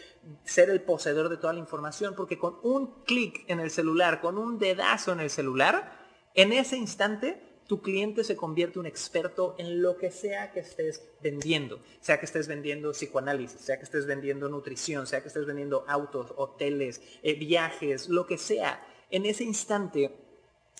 ser 0.43 0.69
el 0.69 0.81
poseedor 0.81 1.29
de 1.29 1.37
toda 1.37 1.53
la 1.53 1.59
información, 1.59 2.15
porque 2.15 2.39
con 2.39 2.57
un 2.63 3.03
clic 3.03 3.43
en 3.47 3.59
el 3.59 3.69
celular, 3.69 4.21
con 4.21 4.37
un 4.37 4.57
dedazo 4.57 5.11
en 5.11 5.19
el 5.19 5.29
celular, 5.29 5.99
en 6.33 6.51
ese 6.53 6.77
instante 6.77 7.44
tu 7.67 7.81
cliente 7.81 8.23
se 8.23 8.35
convierte 8.35 8.79
un 8.79 8.85
experto 8.85 9.55
en 9.57 9.81
lo 9.81 9.97
que 9.97 10.11
sea 10.11 10.51
que 10.51 10.59
estés 10.59 11.03
vendiendo. 11.21 11.79
Sea 11.99 12.19
que 12.19 12.25
estés 12.25 12.47
vendiendo 12.47 12.91
psicoanálisis, 12.91 13.59
sea 13.61 13.77
que 13.77 13.85
estés 13.85 14.05
vendiendo 14.05 14.47
nutrición, 14.49 15.07
sea 15.07 15.21
que 15.21 15.29
estés 15.29 15.45
vendiendo 15.45 15.83
autos, 15.87 16.33
hoteles, 16.35 17.01
eh, 17.23 17.33
viajes, 17.33 18.07
lo 18.09 18.27
que 18.27 18.37
sea. 18.37 18.85
En 19.09 19.25
ese 19.25 19.43
instante 19.43 20.11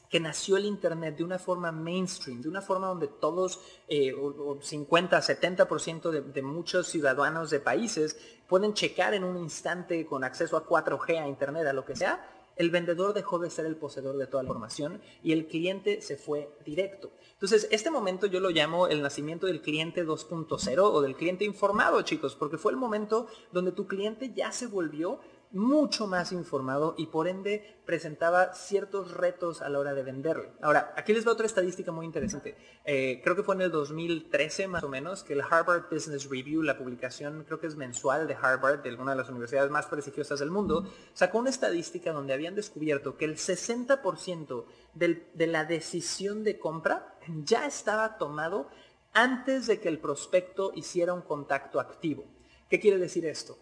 que 0.10 0.20
nació 0.20 0.58
el 0.58 0.66
Internet 0.66 1.18
de 1.18 1.24
una 1.24 1.40
forma 1.40 1.72
mainstream, 1.72 2.42
de 2.42 2.50
una 2.50 2.62
forma 2.62 2.88
donde 2.88 3.08
todos, 3.08 3.60
50, 3.90 5.18
eh, 5.18 5.22
70% 5.22 6.12
de, 6.12 6.22
de 6.22 6.42
muchos 6.44 6.88
ciudadanos 6.88 7.50
de 7.50 7.60
países 7.60 8.18
pueden 8.48 8.74
checar 8.74 9.14
en 9.16 9.24
un 9.24 9.38
instante 9.38 10.06
con 10.06 10.24
acceso 10.24 10.56
a 10.56 10.68
4G, 10.68 11.20
a 11.20 11.28
Internet, 11.28 11.66
a 11.68 11.74
lo 11.74 11.84
que 11.84 11.96
sea, 11.96 12.35
el 12.56 12.70
vendedor 12.70 13.14
dejó 13.14 13.40
de 13.40 13.50
ser 13.50 13.66
el 13.66 13.76
poseedor 13.76 14.18
de 14.18 14.28
toda 14.28 14.44
la 14.44 14.50
información 14.50 15.02
y 15.24 15.32
el 15.32 15.48
cliente 15.48 16.02
se 16.02 16.18
fue 16.18 16.50
directo. 16.66 17.12
Entonces, 17.34 17.68
este 17.72 17.92
momento 17.92 18.28
yo 18.28 18.40
lo 18.40 18.50
llamo 18.50 18.88
el 18.88 19.02
nacimiento 19.02 19.48
del 19.48 19.62
cliente 19.62 20.06
2.0 20.06 20.80
o 20.80 21.02
del 21.02 21.16
cliente 21.16 21.46
informado, 21.46 22.02
chicos, 22.02 22.36
porque 22.36 22.58
fue 22.58 22.72
el 22.72 22.78
momento 22.78 23.28
donde 23.52 23.72
tu 23.72 23.88
cliente 23.88 24.32
ya 24.34 24.52
se 24.52 24.68
volvió 24.68 25.20
mucho 25.56 26.06
más 26.06 26.34
informado 26.34 26.96
y 26.98 27.08
por 27.08 27.30
ende 27.30 27.80
presentaba 27.86 28.54
ciertos 28.54 29.12
retos 29.12 29.62
a 29.62 29.70
la 29.70 29.80
hora 29.80 29.94
de 29.94 30.04
venderle. 30.04 30.52
Ahora, 30.62 30.94
aquí 30.98 31.14
les 31.14 31.26
va 31.26 31.32
otra 31.32 31.46
estadística 31.46 31.94
muy 31.94 32.06
interesante. 32.06 32.58
Eh, 32.84 33.22
creo 33.24 33.38
que 33.38 33.44
fue 33.44 33.56
en 33.56 33.62
el 33.62 33.72
2013 33.72 34.68
más 34.68 34.84
o 34.84 34.90
menos 34.90 35.24
que 35.24 35.34
el 35.34 35.42
Harvard 35.42 35.86
Business 35.90 36.30
Review, 36.30 36.62
la 36.62 36.78
publicación 36.78 37.46
creo 37.46 37.60
que 37.60 37.68
es 37.68 37.78
mensual 37.78 38.28
de 38.28 38.36
Harvard, 38.36 38.84
de 38.84 38.94
una 38.96 39.12
de 39.12 39.18
las 39.18 39.30
universidades 39.30 39.72
más 39.72 39.86
prestigiosas 39.86 40.40
del 40.40 40.52
mundo, 40.52 40.92
sacó 41.14 41.40
una 41.40 41.50
estadística 41.50 42.12
donde 42.12 42.34
habían 42.34 42.56
descubierto 42.56 43.16
que 43.16 43.26
el 43.26 43.38
60% 43.38 44.66
de 44.94 45.48
la 45.48 45.64
decisión 45.64 46.44
de 46.44 46.60
compra 46.60 47.16
ya 47.44 47.66
estaba 47.66 48.18
tomado 48.18 48.68
antes 49.14 49.68
de 49.68 49.80
que 49.80 49.88
el 49.88 50.00
prospecto 50.00 50.74
hiciera 50.76 51.14
un 51.14 51.22
contacto 51.22 51.80
activo. 51.80 52.26
¿Qué 52.70 52.80
quiere 52.80 52.98
decir 52.98 53.26
esto? 53.26 53.58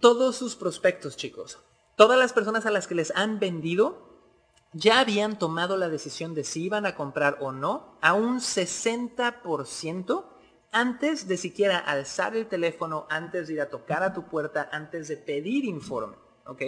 Todos 0.00 0.36
sus 0.36 0.56
prospectos, 0.56 1.16
chicos, 1.16 1.58
todas 1.96 2.18
las 2.18 2.32
personas 2.32 2.66
a 2.66 2.70
las 2.70 2.86
que 2.86 2.94
les 2.94 3.12
han 3.16 3.38
vendido, 3.38 4.14
ya 4.72 5.00
habían 5.00 5.38
tomado 5.38 5.76
la 5.76 5.88
decisión 5.88 6.34
de 6.34 6.44
si 6.44 6.64
iban 6.64 6.84
a 6.84 6.96
comprar 6.96 7.38
o 7.40 7.52
no 7.52 7.96
a 8.00 8.14
un 8.14 8.40
60% 8.40 10.24
antes 10.72 11.28
de 11.28 11.36
siquiera 11.36 11.78
alzar 11.78 12.36
el 12.36 12.48
teléfono, 12.48 13.06
antes 13.08 13.46
de 13.46 13.54
ir 13.54 13.60
a 13.60 13.70
tocar 13.70 14.02
a 14.02 14.12
tu 14.12 14.24
puerta, 14.26 14.68
antes 14.72 15.06
de 15.06 15.16
pedir 15.16 15.64
informe. 15.64 16.16
¿Ok? 16.46 16.62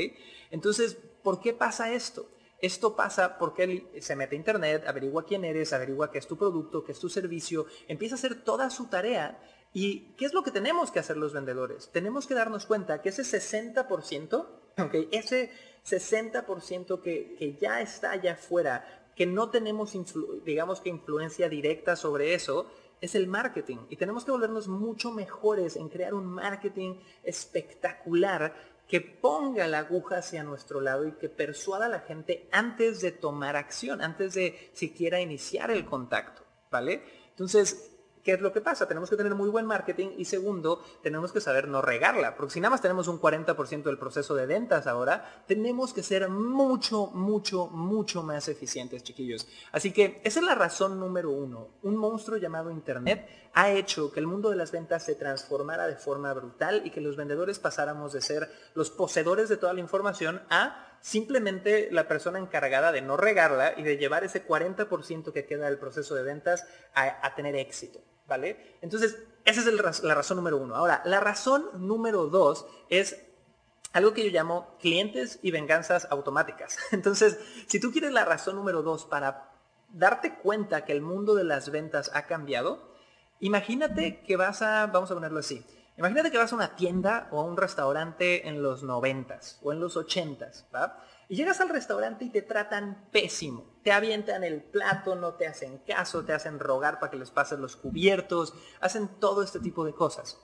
Entonces, 0.50 0.96
¿por 1.22 1.40
qué 1.40 1.52
pasa 1.52 1.92
esto? 1.92 2.30
Esto 2.60 2.96
pasa 2.96 3.36
porque 3.36 3.90
se 4.00 4.16
mete 4.16 4.34
a 4.34 4.38
internet, 4.38 4.84
averigua 4.86 5.26
quién 5.26 5.44
eres, 5.44 5.72
averigua 5.72 6.10
qué 6.10 6.18
es 6.18 6.26
tu 6.26 6.38
producto, 6.38 6.84
qué 6.84 6.92
es 6.92 7.00
tu 7.00 7.08
servicio, 7.08 7.66
empieza 7.86 8.14
a 8.14 8.18
hacer 8.18 8.42
toda 8.44 8.70
su 8.70 8.86
tarea 8.86 9.38
¿Y 9.78 10.14
qué 10.16 10.24
es 10.24 10.32
lo 10.32 10.42
que 10.42 10.50
tenemos 10.50 10.90
que 10.90 11.00
hacer 11.00 11.18
los 11.18 11.34
vendedores? 11.34 11.90
Tenemos 11.92 12.26
que 12.26 12.32
darnos 12.32 12.64
cuenta 12.64 13.02
que 13.02 13.10
ese 13.10 13.24
60%, 13.24 14.46
okay, 14.78 15.06
ese 15.12 15.50
60% 15.86 17.02
que, 17.02 17.36
que 17.38 17.58
ya 17.60 17.82
está 17.82 18.12
allá 18.12 18.32
afuera, 18.32 19.10
que 19.14 19.26
no 19.26 19.50
tenemos, 19.50 19.92
digamos 20.46 20.80
que 20.80 20.88
influencia 20.88 21.50
directa 21.50 21.94
sobre 21.94 22.32
eso, 22.32 22.70
es 23.02 23.14
el 23.14 23.26
marketing. 23.26 23.76
Y 23.90 23.96
tenemos 23.96 24.24
que 24.24 24.30
volvernos 24.30 24.66
mucho 24.66 25.10
mejores 25.10 25.76
en 25.76 25.90
crear 25.90 26.14
un 26.14 26.24
marketing 26.24 26.94
espectacular 27.22 28.54
que 28.88 29.02
ponga 29.02 29.66
la 29.66 29.80
aguja 29.80 30.16
hacia 30.16 30.42
nuestro 30.42 30.80
lado 30.80 31.06
y 31.06 31.12
que 31.12 31.28
persuada 31.28 31.84
a 31.84 31.90
la 31.90 32.00
gente 32.00 32.48
antes 32.50 33.02
de 33.02 33.12
tomar 33.12 33.56
acción, 33.56 34.00
antes 34.00 34.32
de 34.32 34.70
siquiera 34.72 35.20
iniciar 35.20 35.70
el 35.70 35.84
contacto. 35.84 36.44
¿Vale? 36.70 37.02
Entonces, 37.28 37.95
¿Qué 38.26 38.32
es 38.32 38.40
lo 38.40 38.52
que 38.52 38.60
pasa? 38.60 38.88
Tenemos 38.88 39.08
que 39.08 39.14
tener 39.14 39.36
muy 39.36 39.48
buen 39.48 39.66
marketing 39.66 40.08
y 40.18 40.24
segundo, 40.24 40.82
tenemos 41.00 41.30
que 41.30 41.40
saber 41.40 41.68
no 41.68 41.80
regarla. 41.80 42.34
Porque 42.34 42.54
si 42.54 42.60
nada 42.60 42.70
más 42.70 42.82
tenemos 42.82 43.06
un 43.06 43.20
40% 43.20 43.84
del 43.84 43.98
proceso 43.98 44.34
de 44.34 44.46
ventas 44.46 44.88
ahora, 44.88 45.44
tenemos 45.46 45.94
que 45.94 46.02
ser 46.02 46.28
mucho, 46.28 47.06
mucho, 47.14 47.68
mucho 47.68 48.24
más 48.24 48.48
eficientes, 48.48 49.04
chiquillos. 49.04 49.46
Así 49.70 49.92
que 49.92 50.20
esa 50.24 50.40
es 50.40 50.44
la 50.44 50.56
razón 50.56 50.98
número 50.98 51.30
uno. 51.30 51.68
Un 51.82 51.94
monstruo 51.94 52.36
llamado 52.36 52.72
Internet 52.72 53.28
ha 53.52 53.70
hecho 53.70 54.10
que 54.10 54.18
el 54.18 54.26
mundo 54.26 54.50
de 54.50 54.56
las 54.56 54.72
ventas 54.72 55.04
se 55.04 55.14
transformara 55.14 55.86
de 55.86 55.94
forma 55.94 56.34
brutal 56.34 56.82
y 56.84 56.90
que 56.90 57.00
los 57.00 57.14
vendedores 57.14 57.60
pasáramos 57.60 58.12
de 58.12 58.22
ser 58.22 58.50
los 58.74 58.90
poseedores 58.90 59.48
de 59.48 59.56
toda 59.56 59.72
la 59.72 59.78
información 59.78 60.42
a 60.50 60.96
simplemente 61.00 61.90
la 61.92 62.08
persona 62.08 62.40
encargada 62.40 62.90
de 62.90 63.02
no 63.02 63.16
regarla 63.16 63.74
y 63.76 63.84
de 63.84 63.98
llevar 63.98 64.24
ese 64.24 64.44
40% 64.44 65.32
que 65.32 65.46
queda 65.46 65.66
del 65.66 65.78
proceso 65.78 66.16
de 66.16 66.24
ventas 66.24 66.66
a 66.92 67.32
tener 67.36 67.54
éxito. 67.54 68.00
¿Vale? 68.28 68.76
Entonces, 68.82 69.16
esa 69.44 69.60
es 69.60 70.02
la 70.02 70.14
razón 70.14 70.36
número 70.36 70.56
uno. 70.56 70.74
Ahora, 70.74 71.02
la 71.04 71.20
razón 71.20 71.66
número 71.74 72.26
dos 72.26 72.66
es 72.88 73.16
algo 73.92 74.12
que 74.12 74.24
yo 74.24 74.30
llamo 74.30 74.76
clientes 74.78 75.38
y 75.42 75.50
venganzas 75.50 76.08
automáticas. 76.10 76.76
Entonces, 76.92 77.38
si 77.66 77.80
tú 77.80 77.92
quieres 77.92 78.12
la 78.12 78.24
razón 78.24 78.56
número 78.56 78.82
dos 78.82 79.06
para 79.06 79.50
darte 79.88 80.34
cuenta 80.34 80.84
que 80.84 80.92
el 80.92 81.00
mundo 81.00 81.34
de 81.34 81.44
las 81.44 81.70
ventas 81.70 82.10
ha 82.14 82.26
cambiado, 82.26 82.92
imagínate 83.40 84.20
que 84.20 84.36
vas 84.36 84.60
a, 84.62 84.86
vamos 84.88 85.10
a 85.10 85.14
ponerlo 85.14 85.38
así, 85.38 85.64
imagínate 85.96 86.30
que 86.30 86.38
vas 86.38 86.52
a 86.52 86.56
una 86.56 86.76
tienda 86.76 87.28
o 87.30 87.40
a 87.40 87.44
un 87.44 87.56
restaurante 87.56 88.48
en 88.48 88.62
los 88.62 88.82
noventas 88.82 89.58
o 89.62 89.72
en 89.72 89.80
los 89.80 89.96
ochentas, 89.96 90.66
¿va? 90.74 91.02
Y 91.28 91.36
llegas 91.36 91.60
al 91.60 91.68
restaurante 91.68 92.24
y 92.24 92.30
te 92.30 92.42
tratan 92.42 93.08
pésimo. 93.10 93.64
Te 93.82 93.92
avientan 93.92 94.44
el 94.44 94.62
plato, 94.62 95.16
no 95.16 95.34
te 95.34 95.46
hacen 95.46 95.78
caso, 95.78 96.24
te 96.24 96.32
hacen 96.32 96.58
rogar 96.60 97.00
para 97.00 97.10
que 97.10 97.18
les 97.18 97.30
pases 97.30 97.58
los 97.58 97.76
cubiertos, 97.76 98.54
hacen 98.80 99.08
todo 99.18 99.42
este 99.42 99.58
tipo 99.58 99.84
de 99.84 99.92
cosas. 99.92 100.38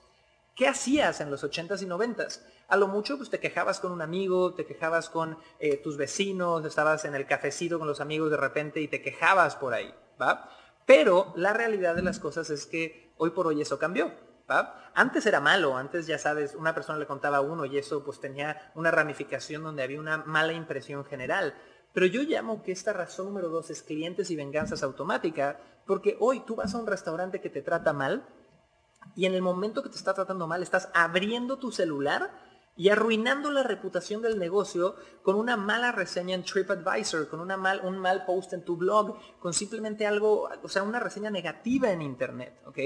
¿Qué 0.55 0.67
hacías 0.67 1.19
en 1.21 1.31
los 1.31 1.43
80s 1.43 1.81
y 1.81 1.85
90s? 1.85 2.41
A 2.67 2.77
lo 2.77 2.87
mucho 2.87 3.17
pues 3.17 3.29
te 3.29 3.39
quejabas 3.39 3.79
con 3.79 3.91
un 3.91 4.01
amigo, 4.01 4.53
te 4.53 4.65
quejabas 4.65 5.09
con 5.09 5.37
eh, 5.59 5.77
tus 5.77 5.97
vecinos, 5.97 6.63
estabas 6.65 7.05
en 7.05 7.15
el 7.15 7.25
cafecito 7.25 7.79
con 7.79 7.87
los 7.87 8.01
amigos 8.01 8.29
de 8.29 8.37
repente 8.37 8.79
y 8.79 8.87
te 8.87 9.01
quejabas 9.01 9.55
por 9.55 9.73
ahí, 9.73 9.93
¿va? 10.21 10.49
Pero 10.85 11.33
la 11.35 11.53
realidad 11.53 11.95
de 11.95 12.03
las 12.03 12.19
cosas 12.19 12.49
es 12.49 12.65
que 12.65 13.13
hoy 13.17 13.31
por 13.31 13.47
hoy 13.47 13.61
eso 13.61 13.79
cambió. 13.79 14.11
Antes 14.93 15.25
era 15.25 15.39
malo, 15.39 15.77
antes 15.77 16.05
ya 16.05 16.17
sabes, 16.17 16.55
una 16.55 16.75
persona 16.75 16.99
le 16.99 17.07
contaba 17.07 17.37
a 17.37 17.41
uno 17.41 17.65
y 17.65 17.77
eso 17.77 18.03
pues 18.03 18.19
tenía 18.19 18.71
una 18.75 18.91
ramificación 18.91 19.63
donde 19.63 19.83
había 19.83 19.99
una 19.99 20.17
mala 20.17 20.53
impresión 20.53 21.05
general. 21.05 21.55
Pero 21.93 22.05
yo 22.07 22.23
llamo 22.23 22.63
que 22.63 22.71
esta 22.71 22.93
razón 22.93 23.27
número 23.27 23.49
dos 23.49 23.69
es 23.69 23.83
clientes 23.83 24.29
y 24.31 24.35
venganzas 24.35 24.83
automática, 24.83 25.59
porque 25.85 26.17
hoy 26.19 26.41
tú 26.41 26.55
vas 26.55 26.73
a 26.73 26.77
un 26.77 26.87
restaurante 26.87 27.41
que 27.41 27.49
te 27.49 27.61
trata 27.61 27.93
mal 27.93 28.25
y 29.15 29.25
en 29.25 29.33
el 29.33 29.41
momento 29.41 29.83
que 29.83 29.89
te 29.89 29.97
está 29.97 30.13
tratando 30.13 30.47
mal 30.47 30.63
estás 30.63 30.89
abriendo 30.93 31.57
tu 31.57 31.71
celular 31.71 32.31
y 32.75 32.89
arruinando 32.89 33.51
la 33.51 33.61
reputación 33.61 34.21
del 34.21 34.39
negocio 34.39 34.95
con 35.21 35.35
una 35.35 35.57
mala 35.57 35.91
reseña 35.91 36.33
en 36.33 36.43
TripAdvisor, 36.43 37.27
con 37.27 37.39
una 37.39 37.55
mal, 37.55 37.81
un 37.83 37.99
mal 37.99 38.25
post 38.25 38.53
en 38.53 38.63
tu 38.63 38.77
blog, 38.77 39.17
con 39.39 39.53
simplemente 39.53 40.07
algo, 40.07 40.49
o 40.61 40.69
sea, 40.69 40.81
una 40.81 40.99
reseña 40.99 41.29
negativa 41.29 41.91
en 41.91 42.01
Internet, 42.01 42.59
¿ok? 42.65 42.79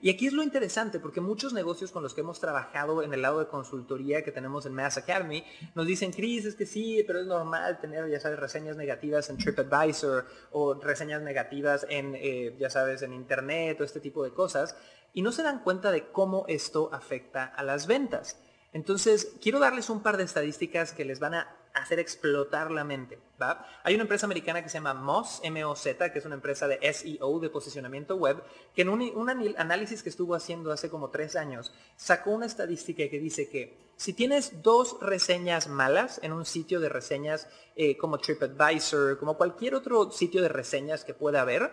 Y 0.00 0.10
aquí 0.10 0.26
es 0.26 0.32
lo 0.32 0.42
interesante, 0.42 0.98
porque 0.98 1.20
muchos 1.20 1.52
negocios 1.52 1.92
con 1.92 2.02
los 2.02 2.14
que 2.14 2.22
hemos 2.22 2.40
trabajado 2.40 3.02
en 3.02 3.12
el 3.12 3.20
lado 3.22 3.38
de 3.38 3.46
consultoría 3.46 4.24
que 4.24 4.32
tenemos 4.32 4.64
en 4.64 4.74
Mass 4.74 4.96
Academy, 4.96 5.44
nos 5.74 5.86
dicen, 5.86 6.12
Chris, 6.12 6.46
es 6.46 6.54
que 6.54 6.66
sí, 6.66 7.04
pero 7.06 7.20
es 7.20 7.26
normal 7.26 7.78
tener, 7.80 8.08
ya 8.08 8.20
sabes, 8.20 8.38
reseñas 8.38 8.76
negativas 8.76 9.28
en 9.28 9.36
TripAdvisor 9.36 10.26
o 10.52 10.74
reseñas 10.74 11.20
negativas 11.20 11.86
en, 11.90 12.14
eh, 12.16 12.56
ya 12.58 12.70
sabes, 12.70 13.02
en 13.02 13.12
Internet 13.12 13.80
o 13.80 13.84
este 13.84 14.00
tipo 14.00 14.24
de 14.24 14.32
cosas, 14.32 14.74
y 15.12 15.22
no 15.22 15.32
se 15.32 15.42
dan 15.42 15.62
cuenta 15.62 15.92
de 15.92 16.10
cómo 16.10 16.44
esto 16.48 16.88
afecta 16.92 17.44
a 17.44 17.62
las 17.62 17.86
ventas. 17.86 18.40
Entonces, 18.74 19.36
quiero 19.40 19.60
darles 19.60 19.88
un 19.88 20.02
par 20.02 20.16
de 20.16 20.24
estadísticas 20.24 20.92
que 20.92 21.04
les 21.04 21.20
van 21.20 21.34
a 21.34 21.56
hacer 21.74 22.00
explotar 22.00 22.72
la 22.72 22.82
mente. 22.82 23.20
¿va? 23.40 23.64
Hay 23.84 23.94
una 23.94 24.02
empresa 24.02 24.26
americana 24.26 24.64
que 24.64 24.68
se 24.68 24.78
llama 24.78 24.94
Moz, 24.94 25.38
M-O-Z, 25.44 26.12
que 26.12 26.18
es 26.18 26.24
una 26.24 26.34
empresa 26.34 26.66
de 26.66 26.80
SEO, 26.92 27.38
de 27.38 27.50
posicionamiento 27.50 28.16
web, 28.16 28.42
que 28.74 28.82
en 28.82 28.88
un, 28.88 29.30
análisis 29.56 30.02
que 30.02 30.08
estuvo 30.08 30.34
haciendo 30.34 30.72
hace 30.72 30.90
como 30.90 31.10
tres 31.10 31.36
años, 31.36 31.72
sacó 31.94 32.32
una 32.32 32.46
estadística 32.46 33.08
que 33.08 33.20
dice 33.20 33.48
que 33.48 33.78
si 33.96 34.12
tienes 34.12 34.60
dos 34.60 34.96
reseñas 35.00 35.68
malas 35.68 36.18
en 36.24 36.32
un 36.32 36.44
sitio 36.44 36.80
de 36.80 36.88
reseñas 36.88 37.46
eh, 37.76 37.96
como 37.96 38.18
TripAdvisor, 38.18 39.20
como 39.20 39.36
cualquier 39.36 39.76
otro 39.76 40.10
sitio 40.10 40.42
de 40.42 40.48
reseñas 40.48 41.04
que 41.04 41.14
pueda 41.14 41.42
haber, 41.42 41.70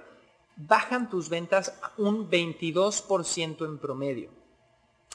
bajan 0.56 1.10
tus 1.10 1.30
ventas 1.30 1.74
un 1.98 2.30
22% 2.30 3.66
en 3.66 3.80
promedio. 3.80 4.41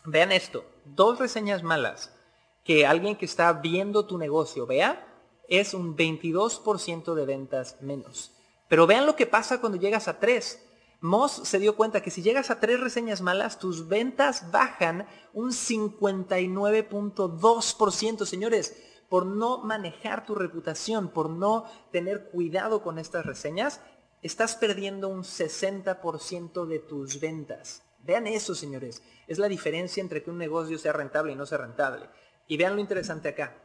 Vean 0.07 0.31
esto, 0.31 0.65
dos 0.85 1.19
reseñas 1.19 1.65
malas 1.65 2.15
que 2.63 2.87
alguien 2.87 3.17
que 3.17 3.25
está 3.25 3.53
viendo 3.53 4.07
tu 4.07 4.19
negocio 4.19 4.65
vea 4.67 5.05
es 5.49 5.75
un 5.75 5.97
22% 5.97 7.15
de 7.15 7.27
ventas 7.27 7.79
menos. 7.81 8.31
Pero 8.69 8.87
vean 8.87 9.07
lo 9.07 9.17
que 9.17 9.27
pasa 9.27 9.61
cuando 9.61 9.79
llegas 9.79 10.07
a 10.07 10.21
tres. 10.21 10.63
Moss 11.01 11.41
se 11.45 11.59
dio 11.59 11.75
cuenta 11.77 12.03
que 12.03 12.13
si 12.13 12.23
llegas 12.23 12.51
a 12.51 12.61
tres 12.61 12.81
reseñas 12.81 13.21
malas, 13.21 13.59
tus 13.59 13.89
ventas 13.89 14.53
bajan 14.53 15.09
un 15.33 15.51
59.2%. 15.51 18.27
Señores, 18.27 18.77
por 19.09 19.27
no 19.27 19.59
manejar 19.59 20.25
tu 20.25 20.35
reputación, 20.35 21.09
por 21.09 21.31
no 21.31 21.65
tener 21.91 22.31
cuidado 22.31 22.83
con 22.83 22.99
estas 22.99 23.27
reseñas, 23.27 23.81
estás 24.23 24.57
perdiendo 24.57 25.09
un 25.09 25.23
60% 25.23 26.67
de 26.67 26.79
tus 26.79 27.21
ventas. 27.21 27.86
Vean 28.07 28.27
eso, 28.27 28.55
señores. 28.55 29.03
Es 29.27 29.39
la 29.39 29.49
diferencia 29.49 30.01
entre 30.01 30.23
que 30.23 30.31
un 30.31 30.39
negocio 30.39 30.79
sea 30.79 30.93
rentable 30.93 31.33
y 31.33 31.37
no 31.37 31.45
sea 31.47 31.59
rentable. 31.59 32.09
Y 32.47 32.57
vean 32.57 32.75
lo 32.75 32.81
interesante 32.81 33.29
acá. 33.29 33.57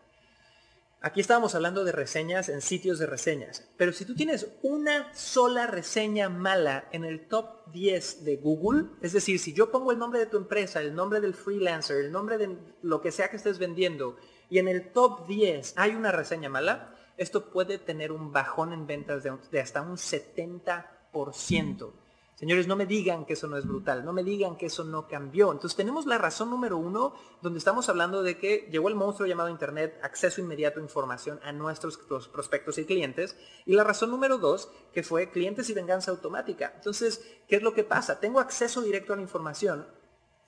Aquí 1.04 1.20
estábamos 1.20 1.56
hablando 1.56 1.84
de 1.84 1.92
reseñas 1.92 2.48
en 2.48 2.62
sitios 2.62 3.00
de 3.00 3.08
reseñas. 3.08 3.68
Pero 3.76 3.92
si 3.92 4.06
tú 4.06 4.14
tienes 4.14 4.48
una 4.62 5.12
sola 5.16 5.66
reseña 5.66 6.30
mala 6.30 6.88
en 6.92 7.06
el 7.06 7.28
top 7.28 7.72
10 7.72 8.24
de 8.24 8.38
Google, 8.38 8.86
es 9.02 9.14
decir, 9.14 9.40
si 9.40 9.54
yo 9.54 9.72
pongo 9.72 9.92
el 9.92 9.98
nombre 9.98 10.20
de 10.20 10.28
tu 10.28 10.38
empresa, 10.38 10.80
el 10.80 10.94
nombre 10.94 11.20
del 11.20 11.34
freelancer, 11.34 11.98
el 11.98 12.12
nombre 12.12 12.38
de 12.38 12.56
lo 12.84 13.02
que 13.02 13.12
sea 13.12 13.30
que 13.30 13.38
estés 13.38 13.58
vendiendo, 13.58 14.16
y 14.50 14.60
en 14.60 14.68
el 14.68 14.92
top 14.92 15.26
10 15.26 15.74
hay 15.78 15.96
una 15.96 16.12
reseña 16.12 16.50
mala, 16.50 16.96
esto 17.18 17.50
puede 17.50 17.80
tener 17.80 18.12
un 18.12 18.32
bajón 18.32 18.72
en 18.72 18.86
ventas 18.86 19.24
de, 19.24 19.36
de 19.52 19.60
hasta 19.60 19.82
un 19.82 19.98
70%. 19.98 21.94
Señores, 22.42 22.66
no 22.66 22.76
me 22.76 22.88
digan 22.88 23.24
que 23.24 23.34
eso 23.34 23.48
no 23.48 23.56
es 23.56 23.68
brutal, 23.68 24.04
no 24.04 24.14
me 24.14 24.24
digan 24.24 24.58
que 24.58 24.66
eso 24.66 24.84
no 24.84 25.08
cambió. 25.08 25.52
Entonces 25.52 25.78
tenemos 25.78 26.08
la 26.08 26.18
razón 26.18 26.50
número 26.50 26.76
uno, 26.76 27.14
donde 27.44 27.60
estamos 27.60 27.88
hablando 27.88 28.24
de 28.24 28.40
que 28.40 28.68
llegó 28.72 28.90
el 28.90 28.96
monstruo 28.96 29.28
llamado 29.28 29.50
Internet, 29.50 30.00
acceso 30.02 30.42
inmediato 30.42 30.80
a 30.80 30.82
información 30.82 31.40
a 31.44 31.52
nuestros 31.52 32.00
prospectos 32.00 32.80
y 32.80 32.86
clientes. 32.86 33.38
Y 33.68 33.76
la 33.76 33.84
razón 33.84 34.10
número 34.10 34.40
dos, 34.40 34.72
que 34.92 35.04
fue 35.04 35.30
clientes 35.30 35.70
y 35.70 35.76
venganza 35.76 36.10
automática. 36.10 36.74
Entonces, 36.78 37.24
¿qué 37.48 37.58
es 37.58 37.62
lo 37.62 37.76
que 37.76 37.84
pasa? 37.84 38.20
Tengo 38.20 38.40
acceso 38.40 38.82
directo 38.82 39.14
a 39.14 39.18
la 39.18 39.22
información, 39.22 39.86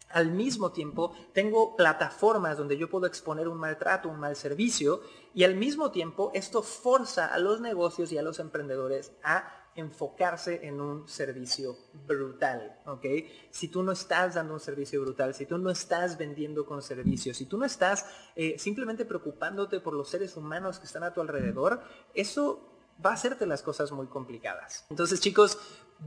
al 0.09 0.31
mismo 0.31 0.71
tiempo 0.71 1.15
tengo 1.31 1.75
plataformas 1.75 2.57
donde 2.57 2.75
yo 2.75 2.89
puedo 2.89 3.05
exponer 3.05 3.47
un 3.47 3.59
maltrato, 3.59 4.09
un 4.09 4.19
mal 4.19 4.35
servicio 4.35 5.01
y 5.35 5.43
al 5.43 5.55
mismo 5.55 5.91
tiempo 5.91 6.31
esto 6.33 6.63
forza 6.63 7.27
a 7.27 7.37
los 7.37 7.61
negocios 7.61 8.11
y 8.11 8.17
a 8.17 8.23
los 8.23 8.39
emprendedores 8.39 9.11
a 9.23 9.62
enfocarse 9.75 10.65
en 10.67 10.79
un 10.79 11.07
servicio 11.07 11.77
brutal, 12.05 12.79
¿ok? 12.85 13.05
Si 13.51 13.67
tú 13.67 13.83
no 13.83 13.91
estás 13.91 14.35
dando 14.35 14.53
un 14.53 14.59
servicio 14.59 15.01
brutal, 15.01 15.33
si 15.33 15.45
tú 15.45 15.57
no 15.57 15.69
estás 15.69 16.17
vendiendo 16.17 16.65
con 16.65 16.81
servicios, 16.81 17.37
si 17.37 17.45
tú 17.45 17.57
no 17.57 17.65
estás 17.65 18.05
eh, 18.35 18.57
simplemente 18.59 19.05
preocupándote 19.05 19.79
por 19.79 19.93
los 19.93 20.09
seres 20.09 20.37
humanos 20.37 20.79
que 20.79 20.85
están 20.85 21.03
a 21.03 21.13
tu 21.13 21.21
alrededor, 21.21 21.83
eso 22.13 22.69
va 23.03 23.11
a 23.11 23.13
hacerte 23.13 23.45
las 23.45 23.63
cosas 23.63 23.91
muy 23.91 24.07
complicadas. 24.07 24.85
Entonces, 24.89 25.19
chicos, 25.19 25.57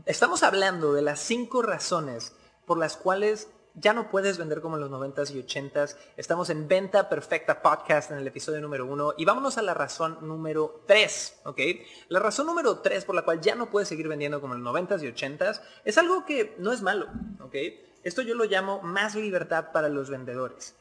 estamos 0.05 0.43
hablando 0.43 0.93
de 0.93 1.03
las 1.03 1.21
cinco 1.21 1.63
razones 1.63 2.35
por 2.67 2.79
las 2.79 2.97
cuales 2.97 3.49
ya 3.77 3.93
no 3.93 4.11
puedes 4.11 4.39
vender 4.39 4.61
como 4.61 4.77
en 4.77 4.81
los 4.81 4.91
90s 4.91 5.31
y 5.33 5.43
80s. 5.43 5.97
Estamos 6.17 6.51
en 6.51 6.67
Venta 6.67 7.09
Perfecta 7.09 7.61
Podcast 7.61 8.11
en 8.11 8.19
el 8.19 8.27
episodio 8.27 8.61
número 8.61 8.87
uno. 8.87 9.13
Y 9.17 9.25
vámonos 9.25 9.59
a 9.59 9.63
la 9.63 9.75
razón 9.75 10.19
número 10.23 10.83
3, 10.87 11.41
¿ok? 11.45 11.61
La 12.09 12.19
razón 12.19 12.47
número 12.47 12.79
3 12.79 13.05
por 13.05 13.15
la 13.15 13.23
cual 13.23 13.41
ya 13.41 13.55
no 13.55 13.71
puedes 13.71 13.89
seguir 13.89 14.09
vendiendo 14.09 14.41
como 14.41 14.55
en 14.55 14.65
los 14.65 14.75
90s 14.75 15.03
y 15.03 15.13
80s 15.13 15.61
es 15.85 15.99
algo 15.99 16.25
que 16.25 16.57
no 16.59 16.73
es 16.73 16.81
malo, 16.81 17.07
¿ok? 17.41 17.55
Esto 18.03 18.23
yo 18.23 18.35
lo 18.35 18.45
llamo 18.45 18.81
más 18.83 19.15
libertad 19.15 19.73
para 19.73 19.89
los 19.89 20.09
vendedores. 20.09 20.75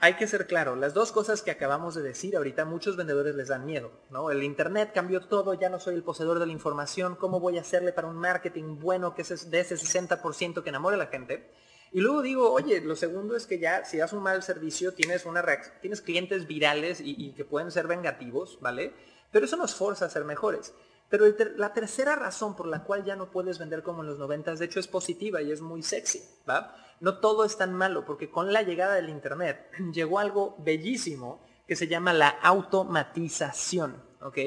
Hay 0.00 0.14
que 0.14 0.26
ser 0.26 0.46
claro, 0.46 0.76
las 0.76 0.94
dos 0.94 1.12
cosas 1.12 1.42
que 1.42 1.50
acabamos 1.50 1.94
de 1.94 2.02
decir 2.02 2.36
ahorita, 2.36 2.64
muchos 2.64 2.96
vendedores 2.96 3.34
les 3.34 3.48
dan 3.48 3.66
miedo, 3.66 3.90
¿no? 4.10 4.30
El 4.30 4.42
Internet 4.42 4.92
cambió 4.94 5.20
todo, 5.20 5.54
ya 5.54 5.68
no 5.68 5.78
soy 5.78 5.94
el 5.94 6.02
poseedor 6.02 6.38
de 6.38 6.46
la 6.46 6.52
información, 6.52 7.16
¿cómo 7.16 7.40
voy 7.40 7.58
a 7.58 7.60
hacerle 7.60 7.92
para 7.92 8.08
un 8.08 8.16
marketing 8.16 8.78
bueno 8.78 9.14
que 9.14 9.22
es 9.22 9.50
de 9.50 9.60
ese 9.60 9.76
60% 9.76 10.62
que 10.62 10.68
enamore 10.68 10.96
a 10.96 10.98
la 10.98 11.06
gente? 11.06 11.50
Y 11.90 12.00
luego 12.00 12.22
digo, 12.22 12.52
oye, 12.52 12.80
lo 12.80 12.96
segundo 12.96 13.34
es 13.36 13.46
que 13.46 13.58
ya 13.58 13.84
si 13.84 13.96
das 13.96 14.12
un 14.12 14.22
mal 14.22 14.42
servicio 14.42 14.92
tienes, 14.92 15.24
una 15.24 15.44
tienes 15.80 16.02
clientes 16.02 16.46
virales 16.46 17.00
y, 17.02 17.32
que 17.32 17.44
pueden 17.44 17.70
ser 17.70 17.86
vengativos, 17.86 18.58
¿vale? 18.60 18.92
Pero 19.30 19.46
eso 19.46 19.56
nos 19.56 19.74
forza 19.74 20.06
a 20.06 20.10
ser 20.10 20.24
mejores. 20.24 20.74
Pero 21.08 21.24
la 21.56 21.72
tercera 21.72 22.16
razón 22.16 22.54
por 22.54 22.66
la 22.66 22.84
cual 22.84 23.04
ya 23.04 23.16
no 23.16 23.30
puedes 23.30 23.58
vender 23.58 23.82
como 23.82 24.02
en 24.02 24.08
los 24.08 24.18
90, 24.18 24.54
de 24.54 24.64
hecho 24.64 24.80
es 24.80 24.88
positiva 24.88 25.40
y 25.40 25.50
es 25.50 25.62
muy 25.62 25.82
sexy, 25.82 26.22
¿va? 26.48 26.76
No 27.00 27.18
todo 27.18 27.44
es 27.44 27.56
tan 27.56 27.72
malo, 27.72 28.04
porque 28.04 28.30
con 28.30 28.52
la 28.52 28.62
llegada 28.62 28.94
del 28.94 29.08
Internet 29.08 29.70
llegó 29.92 30.18
algo 30.18 30.56
bellísimo 30.58 31.40
que 31.66 31.76
se 31.76 31.88
llama 31.88 32.12
la 32.12 32.28
automatización, 32.28 34.02
¿ok? 34.20 34.38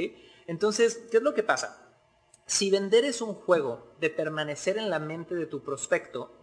Entonces, 0.48 1.08
¿qué 1.10 1.18
es 1.18 1.24
lo 1.24 1.34
que 1.34 1.44
pasa? 1.44 1.78
Si 2.46 2.70
vender 2.70 3.06
es 3.06 3.22
un 3.22 3.34
juego 3.34 3.96
de 4.00 4.10
permanecer 4.10 4.78
en 4.78 4.90
la 4.90 5.00
mente 5.00 5.36
de 5.36 5.46
tu 5.46 5.64
prospecto, 5.64 6.41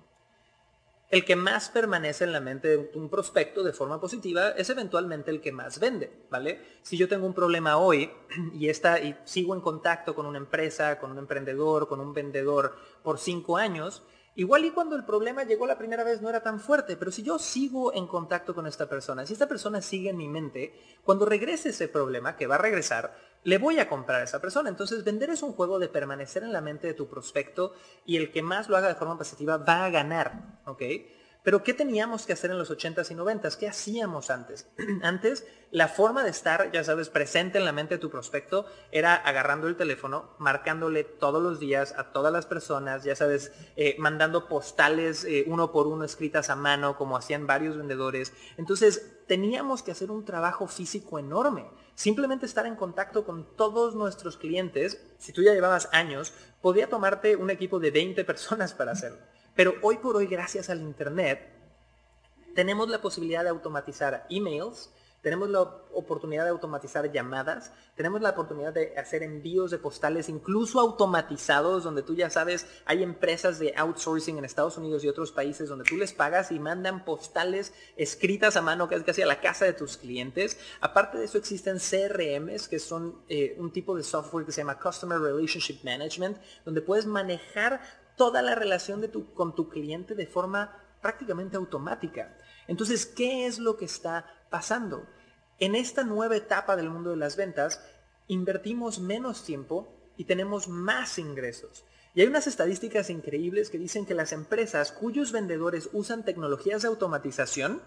el 1.10 1.24
que 1.24 1.36
más 1.36 1.70
permanece 1.70 2.24
en 2.24 2.32
la 2.32 2.40
mente 2.40 2.68
de 2.68 2.90
un 2.94 3.08
prospecto 3.08 3.62
de 3.62 3.72
forma 3.72 3.98
positiva 3.98 4.50
es 4.50 4.68
eventualmente 4.68 5.30
el 5.30 5.40
que 5.40 5.52
más 5.52 5.80
vende, 5.80 6.26
¿vale? 6.30 6.60
Si 6.82 6.98
yo 6.98 7.08
tengo 7.08 7.26
un 7.26 7.32
problema 7.32 7.78
hoy 7.78 8.10
y, 8.52 8.68
está, 8.68 9.00
y 9.00 9.16
sigo 9.24 9.54
en 9.54 9.62
contacto 9.62 10.14
con 10.14 10.26
una 10.26 10.38
empresa, 10.38 10.98
con 10.98 11.10
un 11.10 11.18
emprendedor, 11.18 11.88
con 11.88 12.00
un 12.00 12.12
vendedor 12.12 12.76
por 13.02 13.18
cinco 13.18 13.56
años, 13.56 14.02
igual 14.34 14.66
y 14.66 14.70
cuando 14.70 14.96
el 14.96 15.04
problema 15.04 15.44
llegó 15.44 15.66
la 15.66 15.78
primera 15.78 16.04
vez 16.04 16.20
no 16.20 16.28
era 16.28 16.42
tan 16.42 16.60
fuerte, 16.60 16.96
pero 16.96 17.10
si 17.10 17.22
yo 17.22 17.38
sigo 17.38 17.94
en 17.94 18.06
contacto 18.06 18.54
con 18.54 18.66
esta 18.66 18.86
persona, 18.86 19.24
si 19.24 19.32
esta 19.32 19.48
persona 19.48 19.80
sigue 19.80 20.10
en 20.10 20.18
mi 20.18 20.28
mente, 20.28 20.74
cuando 21.04 21.24
regrese 21.24 21.70
ese 21.70 21.88
problema, 21.88 22.36
que 22.36 22.46
va 22.46 22.56
a 22.56 22.58
regresar, 22.58 23.16
le 23.48 23.56
voy 23.56 23.78
a 23.78 23.88
comprar 23.88 24.20
a 24.20 24.24
esa 24.24 24.42
persona. 24.42 24.68
Entonces, 24.68 25.04
vender 25.04 25.30
es 25.30 25.42
un 25.42 25.54
juego 25.54 25.78
de 25.78 25.88
permanecer 25.88 26.42
en 26.42 26.52
la 26.52 26.60
mente 26.60 26.86
de 26.86 26.92
tu 26.92 27.08
prospecto 27.08 27.72
y 28.04 28.18
el 28.18 28.30
que 28.30 28.42
más 28.42 28.68
lo 28.68 28.76
haga 28.76 28.88
de 28.88 28.94
forma 28.94 29.16
positiva 29.16 29.56
va 29.56 29.86
a 29.86 29.90
ganar, 29.90 30.60
¿ok? 30.66 30.82
Pero 31.42 31.62
¿qué 31.62 31.72
teníamos 31.72 32.26
que 32.26 32.34
hacer 32.34 32.50
en 32.50 32.58
los 32.58 32.70
80s 32.70 33.10
y 33.10 33.14
90s? 33.14 33.56
¿Qué 33.56 33.66
hacíamos 33.66 34.28
antes? 34.28 34.68
antes, 35.02 35.46
la 35.70 35.88
forma 35.88 36.22
de 36.24 36.28
estar, 36.28 36.70
ya 36.72 36.84
sabes, 36.84 37.08
presente 37.08 37.56
en 37.56 37.64
la 37.64 37.72
mente 37.72 37.94
de 37.94 38.00
tu 38.00 38.10
prospecto 38.10 38.66
era 38.92 39.14
agarrando 39.14 39.66
el 39.66 39.76
teléfono, 39.76 40.34
marcándole 40.38 41.04
todos 41.04 41.42
los 41.42 41.58
días 41.58 41.94
a 41.96 42.12
todas 42.12 42.30
las 42.30 42.44
personas, 42.44 43.02
ya 43.02 43.16
sabes, 43.16 43.52
eh, 43.76 43.96
mandando 43.98 44.46
postales 44.46 45.24
eh, 45.24 45.44
uno 45.46 45.72
por 45.72 45.86
uno 45.86 46.04
escritas 46.04 46.50
a 46.50 46.56
mano, 46.56 46.98
como 46.98 47.16
hacían 47.16 47.46
varios 47.46 47.78
vendedores. 47.78 48.34
Entonces, 48.58 49.24
teníamos 49.26 49.82
que 49.82 49.92
hacer 49.92 50.10
un 50.10 50.26
trabajo 50.26 50.66
físico 50.66 51.18
enorme. 51.18 51.70
Simplemente 51.98 52.46
estar 52.46 52.64
en 52.64 52.76
contacto 52.76 53.24
con 53.24 53.56
todos 53.56 53.96
nuestros 53.96 54.36
clientes, 54.36 55.04
si 55.18 55.32
tú 55.32 55.42
ya 55.42 55.52
llevabas 55.52 55.88
años, 55.90 56.32
podía 56.62 56.88
tomarte 56.88 57.34
un 57.34 57.50
equipo 57.50 57.80
de 57.80 57.90
20 57.90 58.24
personas 58.24 58.72
para 58.72 58.92
hacerlo. 58.92 59.18
Pero 59.56 59.74
hoy 59.82 59.96
por 59.96 60.14
hoy, 60.14 60.28
gracias 60.28 60.70
al 60.70 60.80
Internet, 60.80 61.52
tenemos 62.54 62.88
la 62.88 63.00
posibilidad 63.00 63.42
de 63.42 63.48
automatizar 63.48 64.28
emails, 64.30 64.92
tenemos 65.22 65.50
la 65.50 65.62
oportunidad 65.92 66.44
de 66.44 66.50
automatizar 66.50 67.10
llamadas, 67.10 67.72
tenemos 67.96 68.20
la 68.20 68.30
oportunidad 68.30 68.72
de 68.72 68.96
hacer 68.96 69.22
envíos 69.22 69.70
de 69.70 69.78
postales 69.78 70.28
incluso 70.28 70.78
automatizados, 70.78 71.82
donde 71.82 72.02
tú 72.02 72.14
ya 72.14 72.30
sabes, 72.30 72.66
hay 72.84 73.02
empresas 73.02 73.58
de 73.58 73.74
outsourcing 73.76 74.38
en 74.38 74.44
Estados 74.44 74.78
Unidos 74.78 75.02
y 75.02 75.08
otros 75.08 75.32
países 75.32 75.68
donde 75.68 75.84
tú 75.84 75.96
les 75.96 76.12
pagas 76.12 76.52
y 76.52 76.60
mandan 76.60 77.04
postales 77.04 77.72
escritas 77.96 78.56
a 78.56 78.62
mano 78.62 78.88
casi 78.88 79.22
a 79.22 79.26
la 79.26 79.40
casa 79.40 79.64
de 79.64 79.72
tus 79.72 79.96
clientes. 79.96 80.58
Aparte 80.80 81.18
de 81.18 81.24
eso 81.24 81.38
existen 81.38 81.78
CRMs, 81.78 82.68
que 82.68 82.78
son 82.78 83.22
eh, 83.28 83.56
un 83.58 83.72
tipo 83.72 83.96
de 83.96 84.04
software 84.04 84.46
que 84.46 84.52
se 84.52 84.60
llama 84.60 84.78
Customer 84.78 85.18
Relationship 85.18 85.80
Management, 85.82 86.38
donde 86.64 86.80
puedes 86.80 87.06
manejar 87.06 87.80
toda 88.16 88.42
la 88.42 88.54
relación 88.54 89.00
de 89.00 89.08
tu, 89.08 89.32
con 89.32 89.54
tu 89.54 89.68
cliente 89.68 90.14
de 90.14 90.26
forma 90.26 90.76
prácticamente 91.00 91.56
automática. 91.56 92.36
Entonces, 92.66 93.06
¿qué 93.06 93.46
es 93.46 93.58
lo 93.58 93.76
que 93.76 93.86
está 93.86 94.26
pasando? 94.50 95.06
En 95.58 95.74
esta 95.74 96.04
nueva 96.04 96.36
etapa 96.36 96.76
del 96.76 96.90
mundo 96.90 97.10
de 97.10 97.16
las 97.16 97.36
ventas, 97.36 97.82
invertimos 98.28 99.00
menos 99.00 99.44
tiempo 99.44 99.88
y 100.16 100.24
tenemos 100.24 100.68
más 100.68 101.18
ingresos. 101.18 101.84
Y 102.14 102.20
hay 102.20 102.26
unas 102.26 102.46
estadísticas 102.46 103.10
increíbles 103.10 103.70
que 103.70 103.78
dicen 103.78 104.06
que 104.06 104.14
las 104.14 104.32
empresas 104.32 104.92
cuyos 104.92 105.32
vendedores 105.32 105.88
usan 105.92 106.24
tecnologías 106.24 106.82
de 106.82 106.88
automatización 106.88 107.82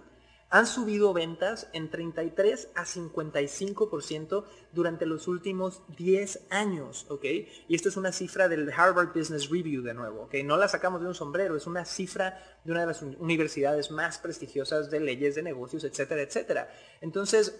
han 0.52 0.68
subido 0.68 1.14
ventas 1.14 1.70
en 1.72 1.90
33 1.90 2.70
a 2.76 2.84
55% 2.84 4.44
durante 4.74 5.06
los 5.06 5.30
últimos 5.30 5.82
10 5.98 6.48
años, 6.50 7.06
¿ok? 7.10 7.24
Y 7.70 7.76
esto 7.76 7.88
es 7.88 7.96
una 7.96 8.12
cifra 8.12 8.50
del 8.50 8.70
Harvard 8.70 9.14
Business 9.16 9.50
Review 9.50 9.82
de 9.82 9.94
nuevo, 9.94 10.24
¿ok? 10.24 10.36
No 10.44 10.58
la 10.58 10.68
sacamos 10.68 11.02
de 11.02 11.08
un 11.08 11.16
sombrero, 11.16 11.56
es 11.56 11.68
una 11.68 11.86
cifra 11.86 12.38
de 12.66 12.72
una 12.72 12.82
de 12.82 12.88
las 12.88 13.02
universidades 13.02 13.92
más 13.92 14.18
prestigiosas 14.18 14.92
de 14.92 15.00
leyes 15.00 15.36
de 15.36 15.42
negocios, 15.42 15.86
etcétera, 15.86 16.22
etcétera. 16.22 16.70
Entonces, 17.00 17.58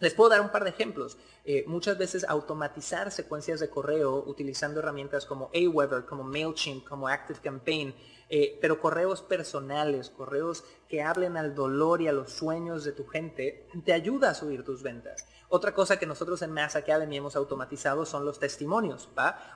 les 0.00 0.12
puedo 0.12 0.30
dar 0.30 0.40
un 0.40 0.50
par 0.50 0.64
de 0.64 0.70
ejemplos. 0.70 1.16
Eh, 1.48 1.62
muchas 1.68 1.96
veces 1.96 2.24
automatizar 2.28 3.12
secuencias 3.12 3.60
de 3.60 3.70
correo 3.70 4.24
utilizando 4.26 4.80
herramientas 4.80 5.26
como 5.26 5.48
Aweber, 5.54 6.04
como 6.04 6.24
MailChimp, 6.24 6.84
como 6.84 7.06
ActiveCampaign, 7.06 7.94
eh, 8.28 8.58
pero 8.60 8.80
correos 8.80 9.22
personales, 9.22 10.10
correos 10.10 10.64
que 10.88 11.02
hablen 11.02 11.36
al 11.36 11.54
dolor 11.54 12.02
y 12.02 12.08
a 12.08 12.12
los 12.12 12.32
sueños 12.32 12.82
de 12.82 12.90
tu 12.90 13.06
gente, 13.06 13.68
te 13.84 13.92
ayuda 13.92 14.30
a 14.30 14.34
subir 14.34 14.64
tus 14.64 14.82
ventas. 14.82 15.28
Otra 15.48 15.72
cosa 15.72 16.00
que 16.00 16.06
nosotros 16.06 16.42
en 16.42 16.50
Mass 16.50 16.74
Academy 16.74 17.18
hemos 17.18 17.36
automatizado 17.36 18.04
son 18.04 18.24
los 18.24 18.40
testimonios. 18.40 19.08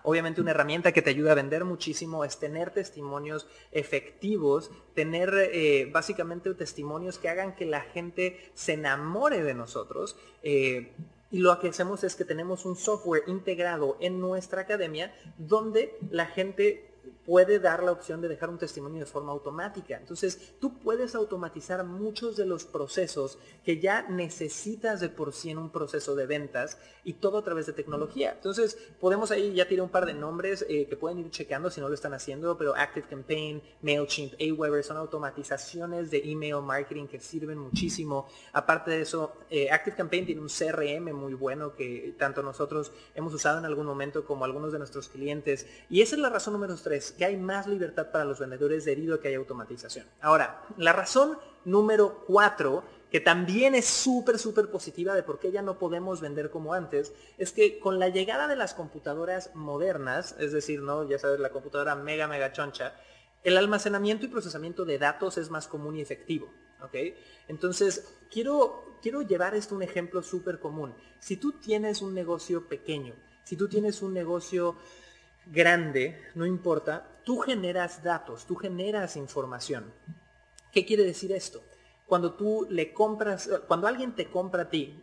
Obviamente 0.04 0.40
una 0.40 0.52
herramienta 0.52 0.92
que 0.92 1.02
te 1.02 1.10
ayuda 1.10 1.32
a 1.32 1.34
vender 1.34 1.64
muchísimo 1.64 2.24
es 2.24 2.38
tener 2.38 2.70
testimonios 2.70 3.48
efectivos, 3.72 4.70
tener 4.94 5.34
eh, 5.34 5.90
básicamente 5.92 6.54
testimonios 6.54 7.18
que 7.18 7.28
hagan 7.28 7.56
que 7.56 7.66
la 7.66 7.80
gente 7.80 8.52
se 8.54 8.74
enamore 8.74 9.42
de 9.42 9.54
nosotros. 9.54 10.16
Eh, 10.44 10.92
y 11.30 11.38
lo 11.38 11.58
que 11.58 11.68
hacemos 11.68 12.04
es 12.04 12.16
que 12.16 12.24
tenemos 12.24 12.64
un 12.64 12.76
software 12.76 13.22
integrado 13.26 13.96
en 14.00 14.20
nuestra 14.20 14.62
academia 14.62 15.14
donde 15.38 15.96
la 16.10 16.26
gente 16.26 16.89
puede 17.24 17.58
dar 17.58 17.82
la 17.82 17.92
opción 17.92 18.20
de 18.20 18.28
dejar 18.28 18.50
un 18.50 18.58
testimonio 18.58 19.00
de 19.00 19.06
forma 19.06 19.32
automática. 19.32 19.96
Entonces, 19.96 20.54
tú 20.60 20.78
puedes 20.78 21.14
automatizar 21.14 21.84
muchos 21.84 22.36
de 22.36 22.46
los 22.46 22.64
procesos 22.64 23.38
que 23.64 23.78
ya 23.78 24.02
necesitas 24.02 25.00
de 25.00 25.08
por 25.08 25.32
sí 25.32 25.50
en 25.50 25.58
un 25.58 25.70
proceso 25.70 26.14
de 26.14 26.26
ventas 26.26 26.78
y 27.04 27.14
todo 27.14 27.38
a 27.38 27.44
través 27.44 27.66
de 27.66 27.72
tecnología. 27.72 28.32
Entonces, 28.32 28.76
podemos 29.00 29.30
ahí 29.30 29.54
ya 29.54 29.68
tirar 29.68 29.84
un 29.84 29.90
par 29.90 30.06
de 30.06 30.14
nombres 30.14 30.64
eh, 30.68 30.86
que 30.86 30.96
pueden 30.96 31.18
ir 31.18 31.30
chequeando 31.30 31.70
si 31.70 31.80
no 31.80 31.88
lo 31.88 31.94
están 31.94 32.14
haciendo, 32.14 32.56
pero 32.56 32.74
ActiveCampaign, 32.74 33.62
MailChimp, 33.82 34.34
Aweber 34.40 34.82
son 34.82 34.96
automatizaciones 34.96 36.10
de 36.10 36.22
email 36.24 36.62
marketing 36.62 37.06
que 37.06 37.20
sirven 37.20 37.58
muchísimo. 37.58 38.26
Aparte 38.52 38.90
de 38.90 39.02
eso, 39.02 39.32
eh, 39.50 39.70
ActiveCampaign 39.70 40.26
tiene 40.26 40.40
un 40.40 40.48
CRM 40.48 41.12
muy 41.12 41.34
bueno 41.34 41.74
que 41.74 42.14
tanto 42.18 42.42
nosotros 42.42 42.92
hemos 43.14 43.32
usado 43.34 43.58
en 43.58 43.64
algún 43.64 43.86
momento 43.86 44.24
como 44.24 44.44
algunos 44.44 44.72
de 44.72 44.78
nuestros 44.78 45.08
clientes. 45.08 45.66
Y 45.88 46.02
esa 46.02 46.16
es 46.16 46.20
la 46.20 46.28
razón 46.28 46.54
número 46.54 46.76
tres 46.76 46.99
que 47.12 47.24
hay 47.24 47.36
más 47.36 47.66
libertad 47.66 48.10
para 48.10 48.24
los 48.24 48.38
vendedores 48.38 48.84
debido 48.84 49.14
a 49.14 49.20
que 49.20 49.28
hay 49.28 49.34
automatización. 49.34 50.06
Ahora, 50.20 50.62
la 50.76 50.92
razón 50.92 51.38
número 51.64 52.24
cuatro, 52.26 52.84
que 53.10 53.20
también 53.20 53.74
es 53.74 53.86
súper, 53.86 54.38
súper 54.38 54.70
positiva 54.70 55.14
de 55.14 55.22
por 55.22 55.38
qué 55.38 55.50
ya 55.50 55.62
no 55.62 55.78
podemos 55.78 56.20
vender 56.20 56.50
como 56.50 56.74
antes, 56.74 57.12
es 57.38 57.52
que 57.52 57.78
con 57.78 57.98
la 57.98 58.08
llegada 58.08 58.48
de 58.48 58.56
las 58.56 58.74
computadoras 58.74 59.54
modernas, 59.54 60.36
es 60.38 60.52
decir, 60.52 60.82
¿no? 60.82 61.08
ya 61.08 61.18
sabes, 61.18 61.40
la 61.40 61.50
computadora 61.50 61.94
mega, 61.94 62.28
mega 62.28 62.52
choncha, 62.52 62.94
el 63.42 63.56
almacenamiento 63.56 64.26
y 64.26 64.28
procesamiento 64.28 64.84
de 64.84 64.98
datos 64.98 65.38
es 65.38 65.50
más 65.50 65.66
común 65.66 65.96
y 65.96 66.02
efectivo. 66.02 66.50
Entonces, 67.48 68.16
quiero, 68.30 68.96
quiero 69.02 69.22
llevar 69.22 69.54
esto 69.54 69.74
a 69.74 69.78
un 69.78 69.82
ejemplo 69.82 70.22
súper 70.22 70.60
común. 70.60 70.94
Si 71.18 71.36
tú 71.36 71.52
tienes 71.52 72.02
un 72.02 72.14
negocio 72.14 72.68
pequeño, 72.68 73.14
si 73.44 73.56
tú 73.56 73.68
tienes 73.68 74.02
un 74.02 74.14
negocio 74.14 74.76
grande, 75.46 76.20
no 76.34 76.46
importa, 76.46 77.20
tú 77.24 77.38
generas 77.38 78.02
datos, 78.02 78.46
tú 78.46 78.56
generas 78.56 79.16
información. 79.16 79.92
¿Qué 80.72 80.84
quiere 80.86 81.04
decir 81.04 81.32
esto? 81.32 81.62
Cuando 82.06 82.34
tú 82.34 82.66
le 82.70 82.92
compras, 82.92 83.48
cuando 83.68 83.86
alguien 83.86 84.14
te 84.14 84.30
compra 84.30 84.62
a 84.62 84.68
ti, 84.70 85.02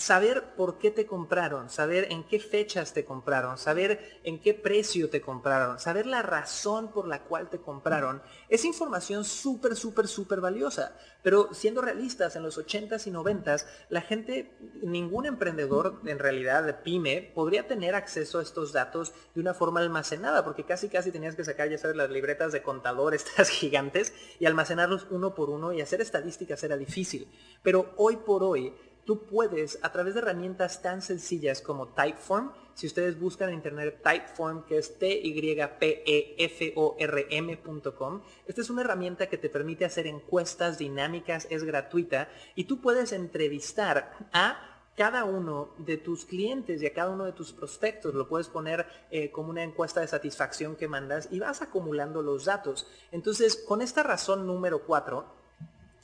saber 0.00 0.54
por 0.56 0.78
qué 0.78 0.90
te 0.90 1.04
compraron, 1.04 1.68
saber 1.68 2.06
en 2.10 2.24
qué 2.24 2.40
fechas 2.40 2.94
te 2.94 3.04
compraron, 3.04 3.58
saber 3.58 4.20
en 4.24 4.40
qué 4.40 4.54
precio 4.54 5.10
te 5.10 5.20
compraron, 5.20 5.78
saber 5.78 6.06
la 6.06 6.22
razón 6.22 6.90
por 6.90 7.06
la 7.06 7.24
cual 7.24 7.50
te 7.50 7.58
compraron, 7.58 8.22
es 8.48 8.64
información 8.64 9.26
súper, 9.26 9.76
súper, 9.76 10.08
súper 10.08 10.40
valiosa. 10.40 10.96
Pero 11.22 11.52
siendo 11.52 11.82
realistas, 11.82 12.34
en 12.34 12.42
los 12.42 12.58
80s 12.58 13.06
y 13.08 13.10
90s, 13.10 13.66
la 13.90 14.00
gente, 14.00 14.56
ningún 14.82 15.26
emprendedor 15.26 16.00
en 16.06 16.18
realidad 16.18 16.64
de 16.64 16.72
pyme 16.72 17.30
podría 17.34 17.68
tener 17.68 17.94
acceso 17.94 18.38
a 18.38 18.42
estos 18.42 18.72
datos 18.72 19.12
de 19.34 19.42
una 19.42 19.52
forma 19.52 19.80
almacenada, 19.80 20.44
porque 20.44 20.64
casi 20.64 20.88
casi 20.88 21.12
tenías 21.12 21.36
que 21.36 21.44
sacar, 21.44 21.68
ya 21.68 21.76
sabes, 21.76 21.96
las 21.96 22.08
libretas 22.08 22.52
de 22.52 22.62
contador, 22.62 23.12
estas 23.14 23.50
gigantes, 23.50 24.14
y 24.38 24.46
almacenarlos 24.46 25.08
uno 25.10 25.34
por 25.34 25.50
uno 25.50 25.74
y 25.74 25.82
hacer 25.82 26.00
estadísticas 26.00 26.64
era 26.64 26.78
difícil. 26.78 27.28
Pero 27.62 27.92
hoy 27.98 28.16
por 28.16 28.42
hoy, 28.42 28.72
tú 29.04 29.24
puedes, 29.24 29.78
a 29.82 29.92
través 29.92 30.14
de 30.14 30.20
herramientas 30.20 30.82
tan 30.82 31.02
sencillas 31.02 31.60
como 31.60 31.88
Typeform, 31.88 32.52
si 32.74 32.86
ustedes 32.86 33.18
buscan 33.18 33.50
en 33.50 33.56
internet 33.56 34.00
Typeform, 34.02 34.64
que 34.64 34.78
es 34.78 34.98
t 34.98 35.20
y 35.22 35.32
p 35.78 36.02
e 36.06 36.34
f 36.38 36.72
o 36.76 36.96
r 36.98 37.26
m.com, 37.30 38.22
esta 38.46 38.60
es 38.60 38.70
una 38.70 38.82
herramienta 38.82 39.28
que 39.28 39.38
te 39.38 39.50
permite 39.50 39.84
hacer 39.84 40.06
encuestas 40.06 40.78
dinámicas, 40.78 41.46
es 41.50 41.64
gratuita, 41.64 42.28
y 42.54 42.64
tú 42.64 42.80
puedes 42.80 43.12
entrevistar 43.12 44.12
a 44.32 44.70
cada 44.96 45.24
uno 45.24 45.70
de 45.78 45.96
tus 45.96 46.24
clientes 46.24 46.82
y 46.82 46.86
a 46.86 46.92
cada 46.92 47.10
uno 47.10 47.24
de 47.24 47.32
tus 47.32 47.52
prospectos. 47.52 48.14
Lo 48.14 48.28
puedes 48.28 48.48
poner 48.48 48.86
eh, 49.10 49.30
como 49.30 49.50
una 49.50 49.62
encuesta 49.62 50.00
de 50.00 50.08
satisfacción 50.08 50.76
que 50.76 50.88
mandas 50.88 51.28
y 51.30 51.38
vas 51.38 51.62
acumulando 51.62 52.22
los 52.22 52.44
datos. 52.44 52.86
Entonces, 53.10 53.56
con 53.56 53.80
esta 53.80 54.02
razón 54.02 54.46
número 54.46 54.82
cuatro, 54.84 55.24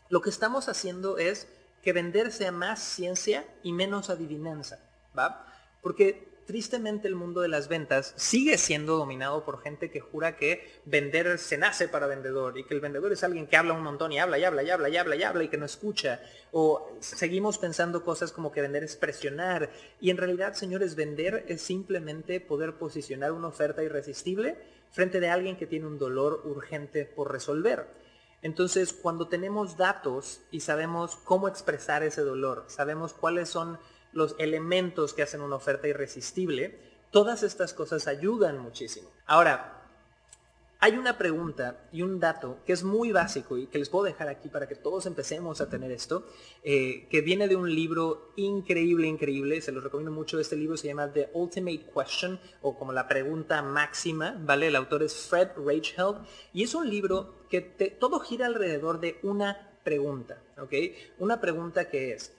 lo 0.09 0.21
que 0.21 0.31
estamos 0.31 0.69
haciendo 0.69 1.19
es 1.19 1.49
que 1.87 1.93
vender 1.93 2.33
sea 2.33 2.51
más 2.51 2.81
ciencia 2.81 3.45
y 3.63 3.73
menos 3.73 4.11
adivinanza, 4.11 4.81
¿va? 5.17 5.47
Porque 5.83 6.27
tristemente 6.45 7.07
el 7.07 7.15
mundo 7.15 7.43
de 7.43 7.47
las 7.47 7.69
ventas 7.69 8.13
sigue 8.17 8.59
siendo 8.59 8.97
dominado 8.97 9.45
por 9.45 9.63
gente 9.63 9.89
que 9.89 10.01
jura 10.01 10.37
que 10.37 10.69
vender 10.85 11.39
se 11.39 11.57
nace 11.57 11.87
para 11.87 12.09
vendedor 12.09 12.59
y 12.59 12.65
que 12.65 12.75
el 12.75 12.81
vendedor 12.81 13.13
es 13.13 13.23
alguien 13.23 13.47
que 13.47 13.57
habla 13.57 13.75
un 13.75 13.85
montón 13.85 14.11
y 14.11 14.19
habla 14.19 14.37
y 14.37 14.43
habla 14.43 14.65
y 14.65 14.71
habla 14.71 14.89
y 14.89 14.97
habla 14.97 15.15
y 15.15 15.23
habla 15.23 15.45
y 15.45 15.49
que 15.49 15.59
no 15.59 15.65
escucha. 15.65 16.21
O 16.51 16.91
seguimos 16.99 17.57
pensando 17.59 18.03
cosas 18.03 18.33
como 18.33 18.51
que 18.51 18.63
vender 18.63 18.83
es 18.83 18.97
presionar. 18.97 19.71
Y 20.01 20.11
en 20.11 20.17
realidad, 20.17 20.55
señores, 20.55 20.97
vender 20.97 21.45
es 21.47 21.63
simplemente 21.63 22.41
poder 22.41 22.73
posicionar 22.79 23.31
una 23.31 23.47
oferta 23.47 23.85
irresistible 23.85 24.57
frente 24.91 25.21
de 25.21 25.29
alguien 25.29 25.57
que 25.57 25.69
tiene 25.69 25.87
un 25.87 26.01
dolor 26.01 26.43
urgente 26.47 27.05
por 27.05 27.31
resolver. 27.31 27.87
Entonces, 28.43 28.93
cuando 28.93 29.29
tenemos 29.29 29.77
datos 29.77 30.41
y 30.51 30.61
sabemos 30.61 31.17
cómo 31.17 31.49
expresar 31.49 32.03
ese 32.03 32.23
dolor, 32.23 32.65
sabemos 32.69 33.13
cuáles 33.13 33.49
son 33.49 33.79
los 34.13 34.35
elementos 34.39 35.15
que 35.15 35.23
hacen 35.23 35.41
una 35.41 35.57
oferta 35.57 35.89
irresistible, 35.89 36.81
todas 37.11 37.43
estas 37.43 37.73
cosas 37.73 38.07
ayudan 38.07 38.59
muchísimo. 38.59 39.11
Ahora, 39.27 39.76
hay 40.87 40.97
una 40.97 41.19
pregunta 41.19 41.81
y 41.91 42.03
un 42.03 42.21
dato 42.21 42.59
que 42.65 42.73
es 42.73 42.85
muy 42.85 43.11
básico 43.11 43.59
y 43.59 43.67
que 43.67 43.81
les 43.81 43.89
puedo 43.89 44.05
dejar 44.05 44.29
aquí 44.29 44.49
para 44.49 44.69
que 44.69 44.77
todos 44.77 45.07
empecemos 45.07 45.61
a 45.61 45.69
tener 45.69 45.91
esto, 45.91 46.25
eh, 46.63 47.09
que 47.11 47.23
viene 47.23 47.49
de 47.49 47.57
un 47.57 47.75
libro 47.75 48.31
increíble, 48.37 49.09
increíble, 49.09 49.61
se 49.61 49.73
los 49.73 49.83
recomiendo 49.83 50.13
mucho, 50.13 50.39
este 50.39 50.55
libro 50.55 50.77
se 50.77 50.87
llama 50.87 51.13
The 51.13 51.31
Ultimate 51.33 51.87
Question 51.93 52.39
o 52.63 52.79
como 52.79 52.93
la 52.93 53.09
pregunta 53.09 53.63
máxima, 53.63 54.41
¿vale? 54.41 54.69
El 54.69 54.77
autor 54.77 55.03
es 55.03 55.27
Fred 55.27 55.49
Rachel 55.57 56.19
y 56.55 56.63
es 56.63 56.73
un 56.77 56.89
libro 56.89 57.35
que 57.51 57.63
todo 57.63 58.21
gira 58.21 58.47
alrededor 58.47 59.01
de 59.01 59.19
una 59.25 59.73
pregunta, 59.83 60.41
¿ok? 60.57 60.73
Una 61.19 61.41
pregunta 61.41 61.91
que 61.91 62.13
es, 62.13 62.33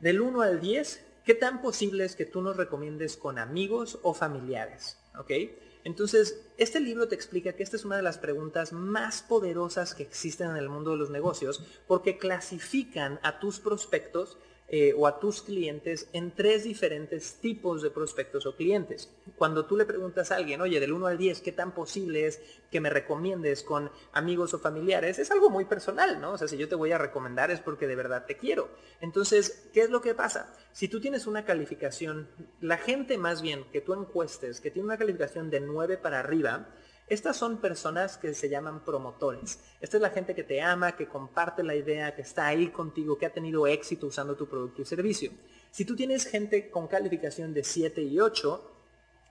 del 0.00 0.20
1 0.20 0.42
al 0.42 0.60
10, 0.60 1.04
¿qué 1.26 1.34
tan 1.34 1.60
posible 1.60 2.04
es 2.04 2.14
que 2.14 2.24
tú 2.24 2.40
nos 2.40 2.56
recomiendes 2.56 3.16
con 3.16 3.38
amigos 3.38 3.98
o 4.02 4.14
familiares? 4.14 4.96
¿Ok? 5.18 5.32
Entonces, 5.82 6.46
este 6.56 6.80
libro 6.80 7.08
te 7.08 7.16
explica 7.16 7.52
que 7.52 7.62
esta 7.62 7.76
es 7.76 7.84
una 7.84 7.96
de 7.96 8.02
las 8.02 8.16
preguntas 8.16 8.72
más 8.72 9.22
poderosas 9.22 9.94
que 9.94 10.04
existen 10.04 10.50
en 10.50 10.56
el 10.56 10.68
mundo 10.68 10.92
de 10.92 10.96
los 10.96 11.10
negocios 11.10 11.64
porque 11.86 12.16
clasifican 12.16 13.20
a 13.22 13.40
tus 13.40 13.58
prospectos 13.58 14.38
eh, 14.68 14.94
o 14.96 15.06
a 15.06 15.20
tus 15.20 15.42
clientes 15.42 16.08
en 16.12 16.34
tres 16.34 16.64
diferentes 16.64 17.34
tipos 17.34 17.82
de 17.82 17.90
prospectos 17.90 18.46
o 18.46 18.56
clientes. 18.56 19.08
Cuando 19.36 19.64
tú 19.64 19.76
le 19.76 19.84
preguntas 19.84 20.32
a 20.32 20.36
alguien, 20.36 20.60
oye, 20.60 20.80
del 20.80 20.92
1 20.92 21.06
al 21.06 21.18
10, 21.18 21.40
¿qué 21.40 21.52
tan 21.52 21.72
posible 21.72 22.26
es 22.26 22.40
que 22.70 22.80
me 22.80 22.90
recomiendes 22.90 23.62
con 23.62 23.92
amigos 24.12 24.54
o 24.54 24.58
familiares? 24.58 25.20
Es 25.20 25.30
algo 25.30 25.50
muy 25.50 25.66
personal, 25.66 26.20
¿no? 26.20 26.32
O 26.32 26.38
sea, 26.38 26.48
si 26.48 26.56
yo 26.56 26.68
te 26.68 26.74
voy 26.74 26.90
a 26.90 26.98
recomendar 26.98 27.52
es 27.52 27.60
porque 27.60 27.86
de 27.86 27.94
verdad 27.94 28.26
te 28.26 28.36
quiero. 28.36 28.68
Entonces, 29.00 29.68
¿qué 29.72 29.82
es 29.82 29.90
lo 29.90 30.00
que 30.00 30.14
pasa? 30.14 30.52
Si 30.72 30.88
tú 30.88 31.00
tienes 31.00 31.28
una 31.28 31.44
calificación, 31.44 32.28
la 32.60 32.76
gente 32.76 33.18
más 33.18 33.42
bien 33.42 33.66
que 33.70 33.80
tú 33.80 33.94
encuestes, 33.94 34.60
que 34.60 34.72
tiene 34.72 34.86
una 34.86 34.98
calificación 34.98 35.48
de 35.48 35.60
9 35.60 35.96
para 35.96 36.18
arriba, 36.18 36.74
estas 37.08 37.36
son 37.36 37.58
personas 37.58 38.16
que 38.16 38.34
se 38.34 38.48
llaman 38.48 38.84
promotores. 38.84 39.60
Esta 39.80 39.96
es 39.96 40.00
la 40.00 40.10
gente 40.10 40.34
que 40.34 40.42
te 40.42 40.60
ama, 40.60 40.96
que 40.96 41.06
comparte 41.06 41.62
la 41.62 41.76
idea, 41.76 42.14
que 42.16 42.22
está 42.22 42.46
ahí 42.46 42.68
contigo, 42.68 43.16
que 43.16 43.26
ha 43.26 43.32
tenido 43.32 43.66
éxito 43.68 44.08
usando 44.08 44.34
tu 44.34 44.48
producto 44.48 44.82
y 44.82 44.84
servicio. 44.84 45.30
Si 45.70 45.84
tú 45.84 45.94
tienes 45.94 46.26
gente 46.26 46.68
con 46.68 46.88
calificación 46.88 47.54
de 47.54 47.62
7 47.62 48.02
y 48.02 48.18
8, 48.18 48.72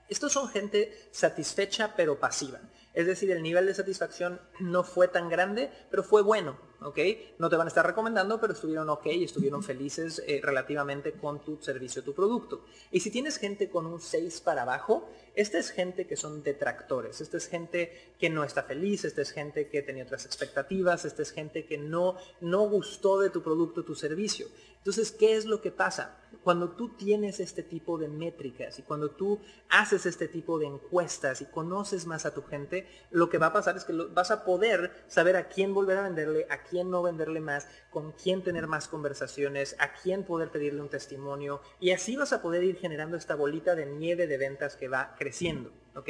estos 0.08 0.32
son 0.32 0.48
gente 0.48 1.08
satisfecha 1.10 1.94
pero 1.96 2.18
pasiva. 2.18 2.60
Es 2.94 3.06
decir, 3.06 3.30
el 3.30 3.42
nivel 3.42 3.66
de 3.66 3.74
satisfacción 3.74 4.40
no 4.58 4.82
fue 4.82 5.08
tan 5.08 5.28
grande, 5.28 5.70
pero 5.90 6.02
fue 6.02 6.22
bueno. 6.22 6.56
¿Ok? 6.82 6.98
No 7.38 7.48
te 7.48 7.56
van 7.56 7.66
a 7.66 7.68
estar 7.68 7.86
recomendando, 7.86 8.40
pero 8.40 8.52
estuvieron 8.52 8.88
ok 8.88 9.06
y 9.06 9.24
estuvieron 9.24 9.62
felices 9.62 10.22
eh, 10.26 10.40
relativamente 10.42 11.12
con 11.12 11.44
tu 11.44 11.60
servicio, 11.60 12.02
tu 12.02 12.14
producto. 12.14 12.64
Y 12.90 13.00
si 13.00 13.10
tienes 13.10 13.38
gente 13.38 13.68
con 13.68 13.86
un 13.86 14.00
6 14.00 14.40
para 14.40 14.62
abajo, 14.62 15.08
esta 15.34 15.58
es 15.58 15.70
gente 15.70 16.06
que 16.06 16.16
son 16.16 16.42
detractores, 16.42 17.20
esta 17.20 17.36
es 17.36 17.46
gente 17.46 18.14
que 18.18 18.30
no 18.30 18.44
está 18.44 18.62
feliz, 18.62 19.04
esta 19.04 19.22
es 19.22 19.30
gente 19.30 19.68
que 19.68 19.82
tenía 19.82 20.04
otras 20.04 20.26
expectativas, 20.26 21.04
esta 21.04 21.22
es 21.22 21.32
gente 21.32 21.66
que 21.66 21.78
no, 21.78 22.16
no 22.40 22.68
gustó 22.68 23.20
de 23.20 23.30
tu 23.30 23.42
producto, 23.42 23.84
tu 23.84 23.94
servicio. 23.94 24.46
Entonces, 24.86 25.10
¿qué 25.10 25.36
es 25.36 25.46
lo 25.46 25.60
que 25.60 25.72
pasa? 25.72 26.16
Cuando 26.44 26.70
tú 26.70 26.90
tienes 26.90 27.40
este 27.40 27.64
tipo 27.64 27.98
de 27.98 28.06
métricas 28.06 28.78
y 28.78 28.82
cuando 28.82 29.10
tú 29.10 29.40
haces 29.68 30.06
este 30.06 30.28
tipo 30.28 30.60
de 30.60 30.66
encuestas 30.66 31.40
y 31.40 31.46
conoces 31.46 32.06
más 32.06 32.24
a 32.24 32.32
tu 32.32 32.42
gente, 32.42 32.86
lo 33.10 33.28
que 33.28 33.38
va 33.38 33.46
a 33.46 33.52
pasar 33.52 33.76
es 33.76 33.84
que 33.84 33.92
vas 33.92 34.30
a 34.30 34.44
poder 34.44 34.92
saber 35.08 35.34
a 35.34 35.48
quién 35.48 35.74
volver 35.74 35.98
a 35.98 36.02
venderle, 36.02 36.46
a 36.50 36.62
quién 36.68 36.90
no 36.90 37.02
venderle 37.02 37.40
más, 37.40 37.68
con 37.90 38.12
quién 38.12 38.42
tener 38.42 38.66
más 38.66 38.88
conversaciones, 38.88 39.76
a 39.78 39.92
quién 39.94 40.24
poder 40.24 40.50
pedirle 40.50 40.80
un 40.80 40.88
testimonio 40.88 41.60
y 41.80 41.90
así 41.92 42.16
vas 42.16 42.32
a 42.32 42.42
poder 42.42 42.64
ir 42.64 42.76
generando 42.76 43.16
esta 43.16 43.34
bolita 43.34 43.74
de 43.74 43.86
nieve 43.86 44.26
de 44.26 44.38
ventas 44.38 44.76
que 44.76 44.88
va 44.88 45.14
creciendo. 45.18 45.72
¿ok? 45.94 46.08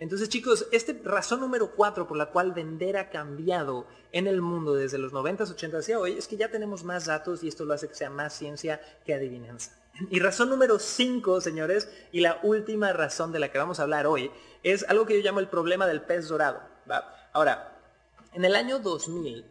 Entonces 0.00 0.28
chicos, 0.28 0.66
este 0.72 1.00
razón 1.04 1.40
número 1.40 1.72
cuatro 1.74 2.06
por 2.06 2.16
la 2.16 2.26
cual 2.26 2.52
vender 2.52 2.96
ha 2.96 3.10
cambiado 3.10 3.86
en 4.12 4.26
el 4.26 4.40
mundo 4.42 4.74
desde 4.74 4.98
los 4.98 5.12
90s, 5.12 5.54
80s 5.54 5.88
y 5.88 5.94
hoy 5.94 6.12
es 6.18 6.26
que 6.26 6.36
ya 6.36 6.50
tenemos 6.50 6.84
más 6.84 7.06
datos 7.06 7.42
y 7.42 7.48
esto 7.48 7.64
lo 7.64 7.74
hace 7.74 7.88
que 7.88 7.94
sea 7.94 8.10
más 8.10 8.36
ciencia 8.36 8.80
que 9.04 9.14
adivinanza. 9.14 9.78
Y 10.10 10.20
razón 10.20 10.48
número 10.48 10.78
cinco, 10.78 11.40
señores, 11.40 11.90
y 12.12 12.20
la 12.20 12.38
última 12.42 12.92
razón 12.92 13.32
de 13.32 13.40
la 13.40 13.50
que 13.50 13.58
vamos 13.58 13.80
a 13.80 13.82
hablar 13.82 14.06
hoy, 14.06 14.30
es 14.62 14.88
algo 14.88 15.06
que 15.06 15.16
yo 15.16 15.24
llamo 15.24 15.40
el 15.40 15.48
problema 15.48 15.86
del 15.86 16.02
pez 16.02 16.28
dorado. 16.28 16.60
Ahora, 17.32 17.76
en 18.32 18.44
el 18.44 18.54
año 18.54 18.78
2000, 18.78 19.44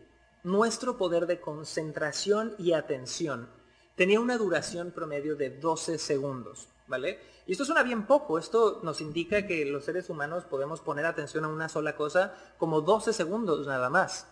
nuestro 0.47 0.97
poder 0.97 1.27
de 1.27 1.41
concentración 1.41 2.55
y 2.57 2.71
atención 2.71 3.49
tenía 3.95 4.21
una 4.21 4.37
duración 4.37 4.91
promedio 4.91 5.35
de 5.35 5.49
12 5.49 5.97
segundos, 5.97 6.69
¿vale? 6.87 7.19
Y 7.45 7.51
esto 7.51 7.65
suena 7.65 7.83
bien 7.83 8.05
poco, 8.05 8.39
esto 8.39 8.79
nos 8.81 9.01
indica 9.01 9.45
que 9.45 9.65
los 9.65 9.83
seres 9.83 10.09
humanos 10.09 10.45
podemos 10.45 10.79
poner 10.79 11.05
atención 11.05 11.43
a 11.43 11.49
una 11.49 11.67
sola 11.67 11.97
cosa 11.97 12.33
como 12.57 12.79
12 12.79 13.11
segundos 13.11 13.67
nada 13.67 13.89
más, 13.89 14.25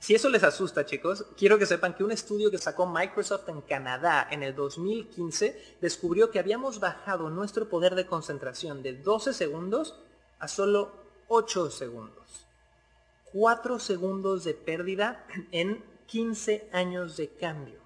Si 0.00 0.14
eso 0.14 0.30
les 0.30 0.44
asusta, 0.44 0.86
chicos, 0.86 1.26
quiero 1.36 1.58
que 1.58 1.66
sepan 1.66 1.92
que 1.92 2.04
un 2.04 2.12
estudio 2.12 2.50
que 2.50 2.56
sacó 2.56 2.86
Microsoft 2.86 3.48
en 3.48 3.60
Canadá 3.60 4.26
en 4.30 4.42
el 4.42 4.54
2015 4.54 5.76
descubrió 5.82 6.30
que 6.30 6.38
habíamos 6.38 6.80
bajado 6.80 7.28
nuestro 7.28 7.68
poder 7.68 7.94
de 7.94 8.06
concentración 8.06 8.82
de 8.82 8.94
12 8.94 9.34
segundos 9.34 9.96
a 10.38 10.48
solo 10.48 10.92
8 11.26 11.70
segundos. 11.70 12.47
4 13.32 13.78
segundos 13.78 14.44
de 14.44 14.54
pérdida 14.54 15.26
en 15.52 15.84
15 16.06 16.68
años 16.72 17.16
de 17.16 17.28
cambio. 17.28 17.78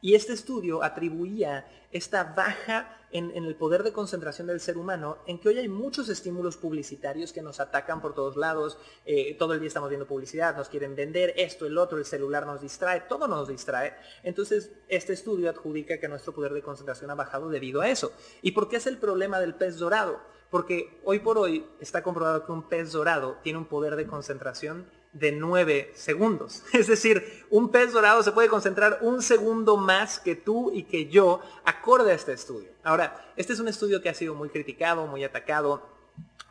Y 0.00 0.14
este 0.14 0.34
estudio 0.34 0.84
atribuía 0.84 1.66
esta 1.90 2.22
baja 2.22 2.96
en, 3.10 3.30
el 3.32 3.54
poder 3.56 3.82
de 3.82 3.92
concentración 3.92 4.46
del 4.46 4.60
ser 4.60 4.76
humano 4.76 5.18
en 5.26 5.40
que 5.40 5.48
hoy 5.48 5.58
hay 5.58 5.68
muchos 5.68 6.08
estímulos 6.08 6.56
publicitarios 6.56 7.32
que 7.32 7.40
nos 7.40 7.60
atacan 7.60 8.02
por 8.02 8.14
todos 8.14 8.36
lados, 8.36 8.78
eh, 9.06 9.34
todo 9.38 9.54
el 9.54 9.60
día 9.60 9.68
estamos 9.68 9.88
viendo 9.88 10.06
publicidad, 10.06 10.56
nos 10.56 10.68
quieren 10.68 10.94
vender 10.94 11.32
esto, 11.36 11.66
el 11.66 11.78
otro, 11.78 11.98
el 11.98 12.04
celular 12.04 12.46
nos 12.46 12.60
distrae, 12.60 13.00
todo 13.08 13.26
nos 13.26 13.48
distrae. 13.48 13.94
Entonces, 14.22 14.70
este 14.88 15.14
estudio 15.14 15.48
adjudica 15.48 15.98
que 15.98 16.08
nuestro 16.08 16.34
poder 16.34 16.52
de 16.52 16.62
concentración 16.62 17.10
ha 17.10 17.14
bajado 17.14 17.48
debido 17.48 17.80
a 17.80 17.88
eso. 17.88 18.12
¿Y 18.42 18.52
por 18.52 18.68
qué 18.68 18.76
es 18.76 18.86
el 18.86 18.98
problema 18.98 19.40
del 19.40 19.54
pez 19.54 19.78
dorado? 19.78 20.20
Porque 20.50 21.00
hoy 21.04 21.18
por 21.18 21.38
hoy 21.38 21.66
está 21.80 22.02
comprobado 22.02 22.46
que 22.46 22.52
un 22.52 22.68
pez 22.68 22.92
dorado 22.92 23.38
tiene 23.42 23.58
un 23.58 23.66
poder 23.66 23.96
de 23.96 24.06
concentración 24.06 24.86
de 25.12 25.32
9 25.32 25.92
segundos. 25.94 26.62
Es 26.72 26.86
decir, 26.86 27.44
un 27.50 27.70
pez 27.70 27.92
dorado 27.92 28.22
se 28.22 28.32
puede 28.32 28.48
concentrar 28.48 28.98
un 29.00 29.22
segundo 29.22 29.76
más 29.76 30.20
que 30.20 30.36
tú 30.36 30.70
y 30.72 30.84
que 30.84 31.06
yo, 31.08 31.40
acorde 31.64 32.12
a 32.12 32.14
este 32.14 32.32
estudio. 32.32 32.70
Ahora, 32.84 33.32
este 33.36 33.52
es 33.52 33.60
un 33.60 33.68
estudio 33.68 34.02
que 34.02 34.08
ha 34.08 34.14
sido 34.14 34.34
muy 34.34 34.50
criticado, 34.50 35.06
muy 35.06 35.24
atacado, 35.24 35.82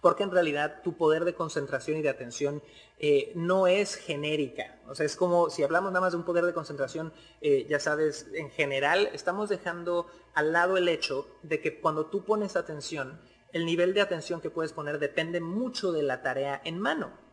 porque 0.01 0.23
en 0.23 0.31
realidad 0.31 0.81
tu 0.83 0.97
poder 0.97 1.25
de 1.25 1.33
concentración 1.33 1.97
y 1.97 2.01
de 2.01 2.09
atención 2.09 2.61
eh, 2.99 3.31
no 3.35 3.67
es 3.67 3.95
genérica. 3.95 4.77
O 4.87 4.95
sea, 4.95 5.05
es 5.05 5.15
como 5.15 5.49
si 5.49 5.63
hablamos 5.63 5.91
nada 5.91 6.01
más 6.01 6.13
de 6.13 6.17
un 6.17 6.25
poder 6.25 6.45
de 6.45 6.53
concentración, 6.53 7.11
eh, 7.41 7.65
ya 7.67 7.79
sabes, 7.79 8.27
en 8.33 8.49
general, 8.51 9.09
estamos 9.13 9.49
dejando 9.49 10.07
al 10.33 10.53
lado 10.53 10.77
el 10.77 10.89
hecho 10.89 11.27
de 11.43 11.59
que 11.59 11.79
cuando 11.79 12.05
tú 12.05 12.23
pones 12.23 12.55
atención, 12.55 13.19
el 13.55 13.65
nivel 13.65 13.93
de 13.93 14.01
atención 14.01 14.41
que 14.41 14.49
puedes 14.49 14.73
poner 14.73 14.99
depende 14.99 15.39
mucho 15.39 15.93
de 15.93 16.03
la 16.03 16.21
tarea 16.21 16.61
en 16.65 16.77
mano. 16.77 17.25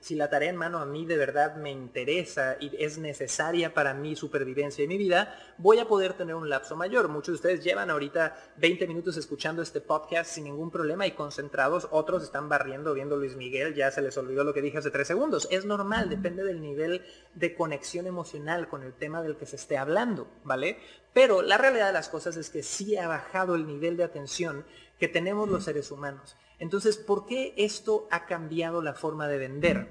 Si 0.00 0.14
la 0.14 0.28
tarea 0.28 0.50
en 0.50 0.56
mano 0.56 0.78
a 0.78 0.86
mí 0.86 1.06
de 1.06 1.16
verdad 1.16 1.56
me 1.56 1.70
interesa 1.70 2.56
y 2.60 2.70
es 2.78 2.98
necesaria 2.98 3.72
para 3.72 3.94
mi 3.94 4.14
supervivencia 4.14 4.84
y 4.84 4.88
mi 4.88 4.98
vida, 4.98 5.34
voy 5.56 5.78
a 5.78 5.88
poder 5.88 6.12
tener 6.12 6.34
un 6.34 6.48
lapso 6.48 6.76
mayor. 6.76 7.08
Muchos 7.08 7.32
de 7.32 7.34
ustedes 7.36 7.64
llevan 7.64 7.90
ahorita 7.90 8.36
20 8.58 8.86
minutos 8.86 9.16
escuchando 9.16 9.62
este 9.62 9.80
podcast 9.80 10.30
sin 10.30 10.44
ningún 10.44 10.70
problema 10.70 11.06
y 11.06 11.12
concentrados. 11.12 11.88
Otros 11.90 12.22
están 12.22 12.48
barriendo 12.48 12.92
viendo 12.92 13.16
Luis 13.16 13.36
Miguel, 13.36 13.74
ya 13.74 13.90
se 13.90 14.02
les 14.02 14.16
olvidó 14.18 14.44
lo 14.44 14.52
que 14.52 14.62
dije 14.62 14.78
hace 14.78 14.90
tres 14.90 15.08
segundos. 15.08 15.48
Es 15.50 15.64
normal, 15.64 16.10
depende 16.10 16.44
del 16.44 16.60
nivel 16.60 17.02
de 17.34 17.54
conexión 17.54 18.06
emocional 18.06 18.68
con 18.68 18.82
el 18.82 18.92
tema 18.92 19.22
del 19.22 19.36
que 19.36 19.46
se 19.46 19.56
esté 19.56 19.78
hablando, 19.78 20.28
¿vale? 20.44 20.78
Pero 21.14 21.42
la 21.42 21.58
realidad 21.58 21.86
de 21.86 21.94
las 21.94 22.10
cosas 22.10 22.36
es 22.36 22.50
que 22.50 22.62
sí 22.62 22.96
ha 22.96 23.08
bajado 23.08 23.54
el 23.54 23.66
nivel 23.66 23.96
de 23.96 24.04
atención 24.04 24.64
que 24.98 25.08
tenemos 25.08 25.48
los 25.48 25.64
seres 25.64 25.90
humanos. 25.90 26.36
Entonces, 26.58 26.96
¿por 26.96 27.26
qué 27.26 27.54
esto 27.56 28.08
ha 28.10 28.26
cambiado 28.26 28.82
la 28.82 28.94
forma 28.94 29.28
de 29.28 29.38
vender? 29.38 29.88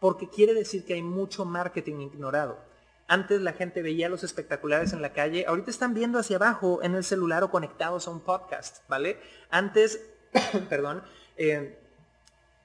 Porque 0.00 0.28
quiere 0.28 0.52
decir 0.52 0.84
que 0.84 0.94
hay 0.94 1.02
mucho 1.02 1.44
marketing 1.44 2.00
ignorado. 2.00 2.58
Antes 3.08 3.40
la 3.40 3.52
gente 3.52 3.82
veía 3.82 4.08
los 4.08 4.24
espectaculares 4.24 4.92
en 4.92 5.00
la 5.00 5.12
calle, 5.12 5.46
ahorita 5.46 5.70
están 5.70 5.94
viendo 5.94 6.18
hacia 6.18 6.36
abajo 6.36 6.82
en 6.82 6.96
el 6.96 7.04
celular 7.04 7.44
o 7.44 7.50
conectados 7.50 8.08
a 8.08 8.10
un 8.10 8.20
podcast, 8.20 8.78
¿vale? 8.88 9.20
Antes, 9.48 10.00
perdón, 10.68 11.04
eh, 11.36 11.78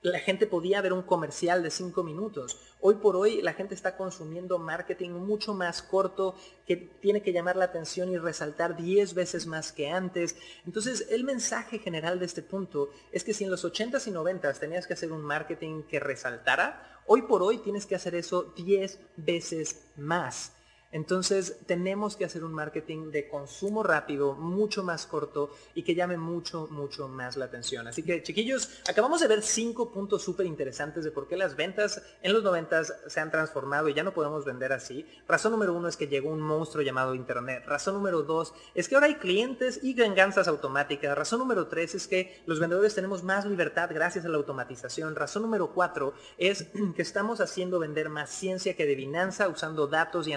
la 0.01 0.19
gente 0.19 0.47
podía 0.47 0.81
ver 0.81 0.93
un 0.93 1.03
comercial 1.03 1.61
de 1.61 1.69
cinco 1.69 2.03
minutos. 2.03 2.59
Hoy 2.79 2.95
por 2.95 3.15
hoy 3.15 3.41
la 3.41 3.53
gente 3.53 3.75
está 3.75 3.97
consumiendo 3.97 4.57
marketing 4.57 5.11
mucho 5.11 5.53
más 5.53 5.83
corto 5.83 6.35
que 6.65 6.75
tiene 6.75 7.21
que 7.21 7.33
llamar 7.33 7.55
la 7.55 7.65
atención 7.65 8.11
y 8.11 8.17
resaltar 8.17 8.75
10 8.75 9.13
veces 9.13 9.45
más 9.45 9.71
que 9.71 9.89
antes. 9.89 10.35
Entonces 10.65 11.07
el 11.11 11.23
mensaje 11.23 11.77
general 11.77 12.17
de 12.19 12.25
este 12.25 12.41
punto 12.41 12.89
es 13.11 13.23
que 13.23 13.33
si 13.33 13.43
en 13.43 13.51
los 13.51 13.63
80s 13.63 14.07
y 14.07 14.11
90s 14.11 14.59
tenías 14.59 14.87
que 14.87 14.93
hacer 14.93 15.11
un 15.11 15.21
marketing 15.21 15.83
que 15.83 15.99
resaltara, 15.99 17.01
hoy 17.05 17.21
por 17.23 17.43
hoy 17.43 17.59
tienes 17.59 17.85
que 17.85 17.95
hacer 17.95 18.15
eso 18.15 18.53
10 18.55 18.99
veces 19.17 19.85
más. 19.97 20.53
Entonces 20.91 21.59
tenemos 21.65 22.17
que 22.17 22.25
hacer 22.25 22.43
un 22.43 22.53
marketing 22.53 23.11
de 23.11 23.29
consumo 23.29 23.81
rápido, 23.83 24.33
mucho 24.33 24.83
más 24.83 25.05
corto 25.05 25.51
y 25.73 25.83
que 25.83 25.95
llame 25.95 26.17
mucho, 26.17 26.67
mucho 26.69 27.07
más 27.07 27.37
la 27.37 27.45
atención. 27.45 27.87
Así 27.87 28.03
que 28.03 28.21
chiquillos, 28.23 28.81
acabamos 28.89 29.21
de 29.21 29.27
ver 29.27 29.41
cinco 29.41 29.91
puntos 29.91 30.21
súper 30.21 30.45
interesantes 30.45 31.03
de 31.03 31.11
por 31.11 31.27
qué 31.27 31.37
las 31.37 31.55
ventas 31.55 32.01
en 32.21 32.33
los 32.33 32.43
noventas 32.43 32.93
se 33.07 33.19
han 33.19 33.31
transformado 33.31 33.87
y 33.87 33.93
ya 33.93 34.03
no 34.03 34.13
podemos 34.13 34.43
vender 34.43 34.73
así. 34.73 35.05
Razón 35.27 35.53
número 35.53 35.73
uno 35.73 35.87
es 35.87 35.95
que 35.95 36.07
llegó 36.07 36.29
un 36.29 36.41
monstruo 36.41 36.83
llamado 36.83 37.15
Internet. 37.15 37.63
Razón 37.65 37.93
número 37.93 38.23
dos 38.23 38.53
es 38.75 38.89
que 38.89 38.95
ahora 38.95 39.07
hay 39.07 39.15
clientes 39.15 39.79
y 39.81 39.93
venganzas 39.93 40.47
automáticas. 40.47 41.17
Razón 41.17 41.39
número 41.39 41.67
tres 41.67 41.95
es 41.95 42.07
que 42.07 42.41
los 42.45 42.59
vendedores 42.59 42.95
tenemos 42.95 43.23
más 43.23 43.45
libertad 43.45 43.89
gracias 43.93 44.25
a 44.25 44.29
la 44.29 44.37
automatización. 44.37 45.15
Razón 45.15 45.43
número 45.43 45.73
cuatro 45.73 46.13
es 46.37 46.67
que 46.95 47.01
estamos 47.01 47.39
haciendo 47.39 47.79
vender 47.79 48.09
más 48.09 48.29
ciencia 48.29 48.75
que 48.75 48.83
adivinanza 48.83 49.47
usando 49.47 49.87
datos 49.87 50.27
y 50.27 50.33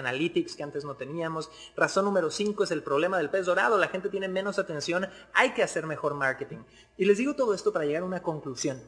que 0.53 0.63
antes 0.63 0.83
no 0.83 0.95
teníamos. 0.95 1.49
Razón 1.77 2.03
número 2.03 2.29
5 2.29 2.65
es 2.65 2.71
el 2.71 2.83
problema 2.83 3.17
del 3.17 3.29
pez 3.29 3.45
dorado. 3.45 3.77
La 3.77 3.87
gente 3.87 4.09
tiene 4.09 4.27
menos 4.27 4.59
atención. 4.59 5.07
Hay 5.33 5.53
que 5.53 5.63
hacer 5.63 5.85
mejor 5.87 6.13
marketing. 6.13 6.57
Y 6.97 7.05
les 7.05 7.17
digo 7.17 7.35
todo 7.35 7.53
esto 7.53 7.71
para 7.71 7.85
llegar 7.85 8.03
a 8.03 8.05
una 8.05 8.21
conclusión. 8.21 8.81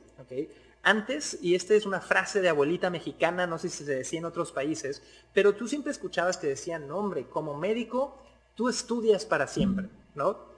Antes, 0.84 1.39
y 1.41 1.56
esta 1.56 1.74
es 1.74 1.86
una 1.86 2.02
frase 2.02 2.41
de 2.41 2.50
abuelita 2.50 2.89
mexicana, 2.89 3.48
no 3.48 3.58
sé 3.58 3.70
si 3.70 3.84
se 3.84 3.96
decía 3.96 4.20
en 4.20 4.26
otros 4.26 4.52
países, 4.52 5.02
pero 5.34 5.56
tú 5.56 5.67
siempre 5.67 5.91
escuchabas 5.91 6.38
que 6.38 6.48
decían, 6.48 6.88
no, 6.88 6.98
hombre, 6.98 7.28
como 7.28 7.56
médico, 7.56 8.22
tú 8.56 8.70
estudias 8.70 9.26
para 9.26 9.48
siempre, 9.48 9.89
¿no? 10.15 10.57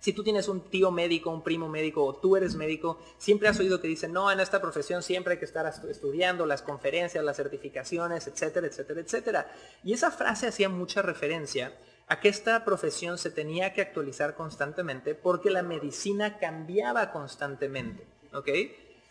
Si 0.00 0.12
tú 0.12 0.22
tienes 0.22 0.46
un 0.48 0.60
tío 0.60 0.90
médico, 0.92 1.30
un 1.30 1.42
primo 1.42 1.68
médico 1.68 2.04
o 2.04 2.14
tú 2.14 2.36
eres 2.36 2.54
médico, 2.54 2.98
siempre 3.18 3.48
has 3.48 3.58
oído 3.58 3.80
que 3.80 3.88
dicen, 3.88 4.12
no, 4.12 4.30
en 4.30 4.38
esta 4.38 4.60
profesión 4.60 5.02
siempre 5.02 5.32
hay 5.32 5.38
que 5.38 5.44
estar 5.44 5.66
estudiando 5.88 6.46
las 6.46 6.62
conferencias, 6.62 7.24
las 7.24 7.36
certificaciones, 7.36 8.28
etcétera, 8.28 8.68
etcétera, 8.68 9.00
etcétera. 9.00 9.52
Y 9.82 9.92
esa 9.92 10.12
frase 10.12 10.46
hacía 10.46 10.68
mucha 10.68 11.02
referencia 11.02 11.76
a 12.06 12.20
que 12.20 12.28
esta 12.28 12.64
profesión 12.64 13.18
se 13.18 13.30
tenía 13.30 13.72
que 13.72 13.82
actualizar 13.82 14.34
constantemente 14.34 15.14
porque 15.14 15.50
la 15.50 15.62
medicina 15.62 16.38
cambiaba 16.38 17.10
constantemente. 17.10 18.06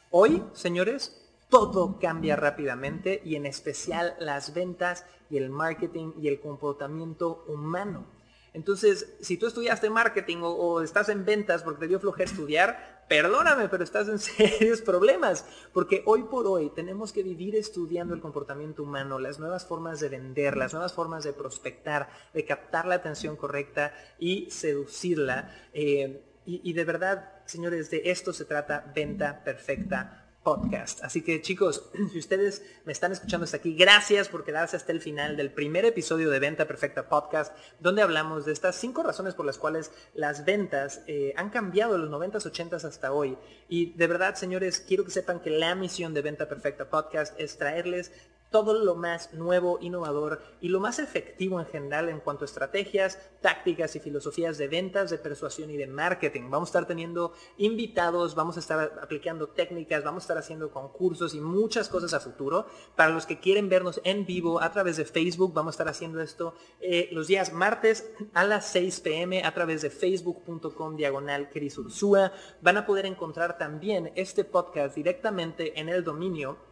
Hoy, 0.10 0.44
señores, 0.54 1.22
todo 1.50 2.00
cambia 2.00 2.36
rápidamente 2.36 3.22
y 3.24 3.36
en 3.36 3.46
especial 3.46 4.16
las 4.20 4.54
ventas 4.54 5.06
y 5.30 5.38
el 5.38 5.50
marketing 5.50 6.14
y 6.22 6.28
el 6.28 6.40
comportamiento 6.40 7.44
humano. 7.48 8.06
Entonces, 8.54 9.14
si 9.22 9.38
tú 9.38 9.48
estudiaste 9.48 9.90
marketing 9.90 10.38
o, 10.42 10.82
estás 10.82 11.10
en 11.10 11.26
ventas 11.26 11.64
porque 11.64 11.82
te 11.82 11.88
dio 11.88 12.00
flojera 12.00 12.30
estudiar, 12.30 13.06
perdóname, 13.08 13.70
pero 13.70 13.84
estás 13.84 14.08
en 14.08 14.20
serios 14.20 14.82
problemas. 14.82 15.46
Porque 15.74 16.04
hoy 16.06 16.24
por 16.24 16.48
hoy 16.48 16.70
tenemos 16.70 17.14
que 17.14 17.24
vivir 17.24 17.56
estudiando 17.56 18.14
el 18.14 18.22
comportamiento 18.22 18.84
humano, 18.84 19.20
las 19.20 19.40
nuevas 19.40 19.66
formas 19.66 20.00
de 20.00 20.10
vender, 20.10 20.58
las 20.58 20.74
nuevas 20.74 20.94
formas 20.94 21.24
de 21.24 21.34
prospectar, 21.34 22.10
de 22.34 22.46
captar 22.46 22.86
la 22.86 22.96
atención 22.96 23.36
correcta 23.36 23.94
y 24.20 24.50
seducirla. 24.52 25.54
Eh, 25.74 26.24
y 26.50 26.72
de 26.72 26.86
verdad, 26.86 27.42
señores, 27.44 27.92
de 27.92 28.04
esto 28.06 28.32
se 28.32 28.46
trata 28.46 28.90
venta 28.96 29.44
perfecta 29.44 30.27
podcast. 30.48 31.04
Así 31.04 31.24
que 31.24 31.42
chicos, 31.42 31.90
si 32.14 32.20
ustedes 32.20 32.64
me 32.86 32.94
están 32.94 33.12
escuchando 33.12 33.44
hasta 33.44 33.58
aquí, 33.58 33.76
gracias 33.76 34.30
por 34.30 34.46
quedarse 34.46 34.78
hasta 34.78 34.94
el 34.94 35.02
final 35.02 35.36
del 35.36 35.52
primer 35.52 35.84
episodio 35.84 36.30
de 36.30 36.40
Venta 36.40 36.66
Perfecta 36.66 37.10
Podcast, 37.10 37.54
donde 37.82 38.02
hablamos 38.02 38.46
de 38.46 38.54
estas 38.54 38.78
cinco 38.78 39.04
razones 39.04 39.34
por 39.34 39.46
las 39.46 39.58
cuales 39.58 39.92
las 40.14 40.46
ventas 40.46 41.02
eh, 41.06 41.34
han 41.36 41.50
cambiado 41.50 41.92
de 41.92 42.00
los 42.00 42.10
90s, 42.10 42.50
80s 42.50 42.86
hasta 42.86 43.12
hoy. 43.12 43.38
Y 43.68 43.92
de 43.96 44.08
verdad, 44.08 44.36
señores, 44.36 44.80
quiero 44.80 45.04
que 45.04 45.12
sepan 45.12 45.42
que 45.42 45.50
la 45.50 45.76
misión 45.76 46.14
de 46.14 46.22
Venta 46.22 46.48
Perfecta 46.48 46.90
Podcast 46.90 47.38
es 47.38 47.58
traerles 47.58 48.14
todo 48.50 48.74
lo 48.74 48.96
más 48.96 49.34
nuevo, 49.34 49.78
innovador 49.82 50.42
y 50.62 50.70
lo 50.70 50.80
más 50.80 51.00
efectivo 51.00 51.60
en 51.60 51.66
general 51.66 52.10
en 52.10 52.20
cuanto 52.20 52.46
a 52.46 52.48
estrategias, 52.48 53.20
tácticas 53.42 53.96
y 53.96 54.00
filosofías 54.00 54.58
de 54.58 54.68
ventas, 54.68 55.10
de 55.10 55.18
persuasión 55.18 55.70
y 55.70 55.78
de 55.78 55.88
marketing. 55.88 56.50
Vamos 56.50 56.70
a 56.70 56.72
estar 56.72 56.88
teniendo 56.88 57.34
invitados, 57.58 58.36
vamos 58.36 58.58
a 58.58 58.60
estar 58.60 59.00
aplicando 59.02 59.48
técnicas, 59.48 60.04
vamos 60.04 60.24
a 60.24 60.26
estar 60.26 60.38
haciendo 60.38 60.72
concursos 60.72 61.34
y 61.34 61.42
muchas 61.42 61.90
cosas 61.90 62.14
a 62.14 62.20
futuro. 62.20 62.66
Para 62.96 63.12
los 63.12 63.26
que 63.26 63.40
quieren 63.40 63.70
vernos 63.70 64.02
en 64.04 64.26
vivo 64.26 64.62
a 64.62 64.72
través 64.72 64.98
de 64.98 65.06
Facebook, 65.06 65.54
vamos 65.54 65.74
a 65.74 65.76
estar 65.76 65.88
haciendo 65.88 66.22
esto 66.22 66.54
eh, 66.80 67.10
los 67.12 67.28
días 67.28 67.54
martes 67.54 68.10
a 68.34 68.44
las 68.44 68.68
6 68.68 69.02
pm 69.02 69.44
a 69.44 69.54
través 69.54 69.82
de 69.82 69.90
facebook.com 69.90 70.96
diagonal 70.96 71.50
Van 72.62 72.78
a 72.78 72.86
poder 72.86 73.06
encontrar 73.06 73.58
también 73.58 74.12
este 74.16 74.44
podcast 74.44 74.96
directamente 74.96 75.80
en 75.80 75.90
el 75.90 76.04
dominio 76.04 76.67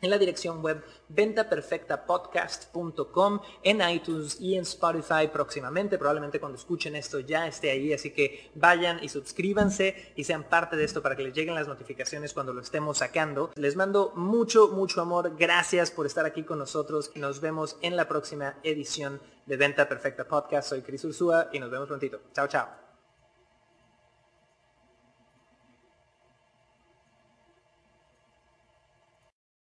en 0.00 0.10
la 0.10 0.18
dirección 0.18 0.60
web 0.62 0.84
ventaperfectapodcast.com, 1.08 3.40
en 3.62 3.88
iTunes 3.88 4.40
y 4.40 4.56
en 4.56 4.62
Spotify 4.62 5.28
próximamente. 5.32 5.96
Probablemente 5.98 6.40
cuando 6.40 6.58
escuchen 6.58 6.96
esto 6.96 7.20
ya 7.20 7.46
esté 7.46 7.70
ahí, 7.70 7.92
así 7.92 8.10
que 8.10 8.50
vayan 8.54 8.98
y 9.02 9.08
suscríbanse 9.08 10.12
y 10.16 10.24
sean 10.24 10.42
parte 10.44 10.76
de 10.76 10.84
esto 10.84 11.00
para 11.02 11.16
que 11.16 11.22
les 11.22 11.34
lleguen 11.34 11.54
las 11.54 11.68
notificaciones 11.68 12.34
cuando 12.34 12.52
lo 12.52 12.60
estemos 12.60 12.98
sacando. 12.98 13.50
Les 13.56 13.76
mando 13.76 14.12
mucho, 14.14 14.68
mucho 14.68 15.00
amor. 15.00 15.36
Gracias 15.36 15.90
por 15.90 16.04
estar 16.06 16.26
aquí 16.26 16.42
con 16.42 16.58
nosotros. 16.58 17.12
Nos 17.14 17.40
vemos 17.40 17.78
en 17.80 17.96
la 17.96 18.08
próxima 18.08 18.56
edición 18.62 19.20
de 19.46 19.56
Venta 19.56 19.88
Perfecta 19.88 20.26
Podcast. 20.26 20.70
Soy 20.70 20.82
Cris 20.82 21.04
Ursúa 21.04 21.48
y 21.52 21.58
nos 21.58 21.70
vemos 21.70 21.88
prontito. 21.88 22.20
Chao, 22.32 22.48
chao. 22.48 22.83